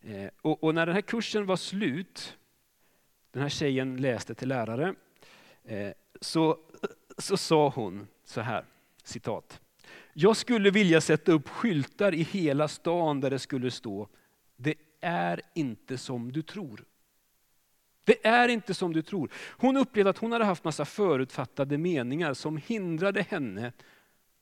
Eh, 0.00 0.30
och, 0.42 0.64
och, 0.64 0.74
när 0.74 0.86
den 0.86 0.94
här 0.94 1.02
kursen 1.02 1.46
var 1.46 1.56
slut, 1.56 2.36
den 3.30 3.42
här 3.42 3.48
tjejen 3.48 3.96
läste 3.96 4.34
till 4.34 4.48
lärare, 4.48 4.94
eh, 5.64 5.90
så, 6.20 6.58
så 7.18 7.36
sa 7.36 7.68
hon 7.68 8.06
så 8.24 8.40
här, 8.40 8.64
citat. 9.02 9.60
Jag 10.12 10.36
skulle 10.36 10.70
vilja 10.70 11.00
sätta 11.00 11.32
upp 11.32 11.48
skyltar 11.48 12.14
i 12.14 12.22
hela 12.22 12.68
stan 12.68 13.20
där 13.20 13.30
det 13.30 13.38
skulle 13.38 13.70
stå, 13.70 14.08
det 14.56 14.74
är 15.00 15.40
inte 15.54 15.98
som 15.98 16.32
du 16.32 16.42
tror. 16.42 16.84
Det 18.04 18.26
är 18.26 18.48
inte 18.48 18.74
som 18.74 18.92
du 18.92 19.02
tror. 19.02 19.32
Hon 19.50 19.76
upplevde 19.76 20.10
att 20.10 20.18
hon 20.18 20.32
hade 20.32 20.44
haft 20.44 20.64
massa 20.64 20.84
förutfattade 20.84 21.78
meningar 21.78 22.34
som 22.34 22.56
hindrade 22.56 23.22
henne 23.22 23.72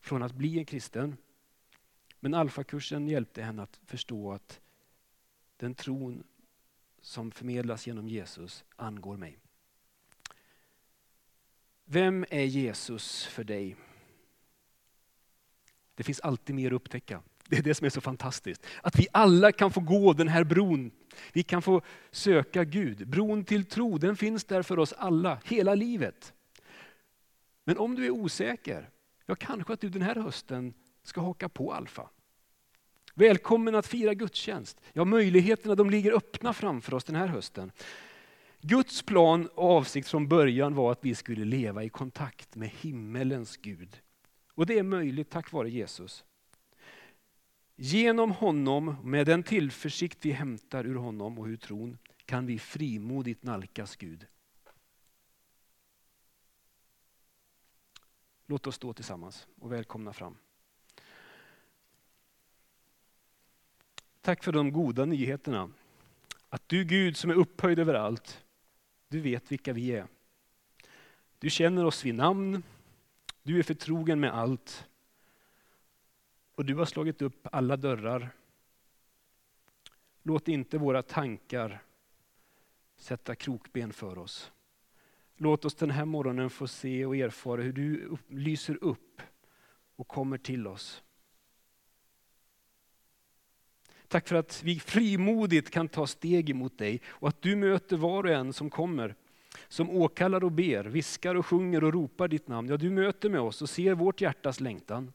från 0.01 0.23
att 0.23 0.33
bli 0.33 0.59
en 0.59 0.65
kristen. 0.65 1.17
Men 2.21 2.35
alfakursen 2.35 3.09
hjälpte 3.09 3.43
henne 3.43 3.63
att 3.63 3.81
förstå 3.85 4.33
att 4.33 4.61
den 5.57 5.75
tron 5.75 6.25
som 7.01 7.31
förmedlas 7.31 7.87
genom 7.87 8.09
Jesus 8.09 8.65
angår 8.77 9.17
mig. 9.17 9.39
Vem 11.89 12.25
är 12.31 12.45
Jesus 12.45 13.25
för 13.25 13.45
dig? 13.45 13.77
Det 15.95 16.03
finns 16.03 16.21
alltid 16.21 16.55
mer 16.57 16.67
att 16.67 16.73
upptäcka. 16.73 17.23
Det 17.49 17.57
är 17.57 17.63
det 17.63 17.75
som 17.75 17.85
är 17.85 17.91
så 17.91 18.01
fantastiskt. 18.01 18.67
Att 18.83 18.99
vi 18.99 19.07
alla 19.13 19.53
kan 19.53 19.73
få 19.73 19.81
gå 19.81 20.13
den 20.13 20.29
här 20.29 20.45
bron. 20.45 20.91
Vi 21.33 21.43
kan 21.43 21.63
få 21.63 21.83
söka 22.11 22.65
Gud. 22.65 23.09
Bron 23.09 23.45
till 23.45 23.65
tro, 23.65 23.99
den 23.99 24.17
finns 24.17 24.45
där 24.45 24.63
för 24.63 24.79
oss 24.79 24.93
alla, 24.93 25.41
hela 25.45 25.75
livet. 25.75 26.35
Men 27.65 27.79
om 27.79 27.95
du 27.95 28.07
är 28.07 28.11
osäker, 28.11 28.91
ja 29.27 29.35
kanske 29.35 29.73
att 29.73 29.81
du 29.81 29.89
den 29.89 30.03
här 30.03 30.15
hösten 30.15 30.75
ska 31.03 31.21
haka 31.21 31.49
på 31.49 31.73
Alfa. 31.73 32.09
Välkommen 33.15 33.75
att 33.75 33.87
fira 33.87 34.15
gudstjänst. 34.15 34.81
Ja, 34.93 35.05
möjligheterna 35.05 35.75
de 35.75 35.91
ligger 35.91 36.13
öppna 36.13 36.53
framför 36.53 36.95
oss 36.95 37.05
den 37.05 37.17
här 37.17 37.27
hösten. 37.27 37.73
Guds 38.69 39.03
plan 39.03 39.47
och 39.47 39.71
avsikt 39.71 40.09
från 40.09 40.29
början 40.29 40.75
var 40.75 40.93
att 40.93 41.05
vi 41.05 41.15
skulle 41.15 41.45
leva 41.45 41.85
i 41.85 41.89
kontakt 41.89 42.55
med 42.55 42.69
himmelens 42.69 43.57
Gud. 43.57 44.01
Och 44.55 44.67
det 44.67 44.79
är 44.79 44.83
möjligt 44.83 45.31
tack 45.31 45.53
vare 45.53 45.71
Jesus. 45.71 46.25
Genom 47.77 48.31
honom, 48.31 48.97
med 49.03 49.27
den 49.27 49.43
tillförsikt 49.43 50.25
vi 50.25 50.33
hämtar 50.33 50.87
ur 50.87 50.95
honom 50.95 51.39
och 51.39 51.47
ur 51.47 51.57
tron, 51.57 51.99
kan 52.25 52.47
vi 52.47 52.59
frimodigt 52.59 53.43
nalkas 53.43 53.97
Gud. 53.97 54.27
Låt 58.47 58.67
oss 58.67 58.75
stå 58.75 58.93
tillsammans 58.93 59.47
och 59.61 59.73
välkomna 59.73 60.13
fram. 60.13 60.37
Tack 64.21 64.45
för 64.45 64.53
de 64.53 64.73
goda 64.73 65.05
nyheterna. 65.05 65.71
Att 66.49 66.69
du 66.69 66.85
Gud 66.85 67.17
som 67.17 67.31
är 67.31 67.35
upphöjd 67.35 67.79
över 67.79 67.95
allt, 67.95 68.43
du 69.09 69.21
vet 69.21 69.53
vilka 69.53 69.73
vi 69.73 69.93
är. 69.93 70.07
Du 71.39 71.51
känner 71.51 71.85
oss 71.85 72.05
vid 72.05 72.15
namn, 72.15 72.63
du 73.43 73.59
är 73.59 73.63
förtrogen 73.63 74.21
med 74.21 74.35
allt. 74.35 74.87
Och 76.55 76.65
du 76.65 76.75
har 76.75 76.85
slagit 76.85 77.23
upp 77.23 77.47
alla 77.53 77.77
dörrar. 77.77 78.31
Låt 80.23 80.49
inte 80.49 80.79
våra 80.79 81.03
tankar 81.03 81.83
sätta 82.97 83.35
krokben 83.35 83.93
för 83.93 84.19
oss. 84.19 84.53
Låt 85.37 85.65
oss 85.65 85.75
den 85.75 85.91
här 85.91 86.05
morgonen 86.05 86.51
få 86.51 86.67
se 86.67 87.07
och 87.07 87.17
erfara 87.17 87.63
hur 87.63 87.73
du 87.73 88.17
lyser 88.29 88.85
upp 88.85 89.23
och 89.97 90.09
kommer 90.09 90.39
till 90.39 90.67
oss. 90.67 91.03
Tack 94.17 94.29
för 94.29 94.37
att 94.37 94.63
vi 94.63 94.81
frimodigt 94.81 95.71
kan 95.71 95.89
ta 95.89 96.07
steg 96.07 96.51
emot 96.51 96.79
dig 96.79 97.01
och 97.07 97.29
att 97.29 97.43
du 97.43 97.57
möter 97.57 97.97
var 97.97 98.25
och 98.25 98.31
en 98.31 98.53
som 98.53 98.71
kommer. 98.71 99.15
Som 99.69 99.91
åkallar 99.91 100.45
och 100.45 100.53
ber, 100.53 100.85
viskar 100.85 101.35
och 101.35 101.47
sjunger 101.47 101.85
och 101.85 101.93
ropar 101.93 102.29
ditt 102.29 102.49
namn. 102.49 102.69
Ja, 102.69 102.77
du 102.77 102.91
möter 102.91 103.31
med 103.31 103.41
oss 103.41 103.63
och 103.63 103.71
ser 103.71 103.95
vårt 103.95 104.21
hjärtas 104.21 104.61
längtan. 104.61 105.13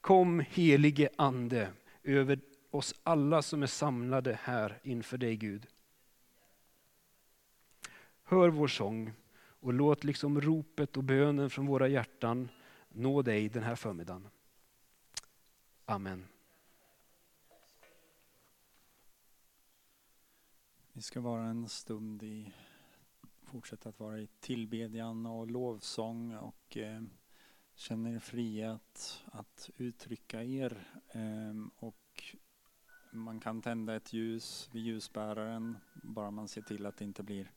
Kom 0.00 0.40
helige 0.50 1.08
Ande 1.16 1.68
över 2.02 2.40
oss 2.70 2.94
alla 3.02 3.42
som 3.42 3.62
är 3.62 3.66
samlade 3.66 4.38
här 4.42 4.78
inför 4.82 5.18
dig 5.18 5.36
Gud. 5.36 5.66
Hör 8.24 8.48
vår 8.48 8.68
sång 8.68 9.12
och 9.60 9.72
låt 9.72 10.04
liksom 10.04 10.40
ropet 10.40 10.96
och 10.96 11.04
bönen 11.04 11.50
från 11.50 11.66
våra 11.66 11.88
hjärtan 11.88 12.48
nå 12.88 13.22
dig 13.22 13.48
den 13.48 13.62
här 13.62 13.76
förmiddagen. 13.76 14.28
Amen. 15.84 16.24
Vi 20.96 21.02
ska 21.02 21.20
vara 21.20 21.44
en 21.44 21.68
stund 21.68 22.22
i, 22.22 22.52
fortsätta 23.42 23.88
att 23.88 24.00
vara 24.00 24.20
i 24.20 24.28
tillbedjan 24.40 25.26
och 25.26 25.50
lovsång 25.50 26.36
och 26.36 26.76
eh, 26.76 27.02
känner 27.74 28.14
er 28.14 28.18
fria 28.18 28.72
att, 28.72 29.24
att 29.32 29.70
uttrycka 29.76 30.42
er. 30.42 30.88
Eh, 31.08 31.54
och 31.76 32.34
man 33.12 33.40
kan 33.40 33.62
tända 33.62 33.96
ett 33.96 34.12
ljus 34.12 34.68
vid 34.72 34.82
ljusbäraren, 34.82 35.76
bara 35.94 36.30
man 36.30 36.48
ser 36.48 36.62
till 36.62 36.86
att 36.86 36.96
det 36.96 37.04
inte 37.04 37.22
blir 37.22 37.52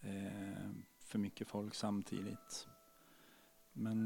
eh, 0.00 0.70
för 0.98 1.18
mycket 1.18 1.48
folk 1.48 1.74
samtidigt. 1.74 2.68
Men 3.72 3.96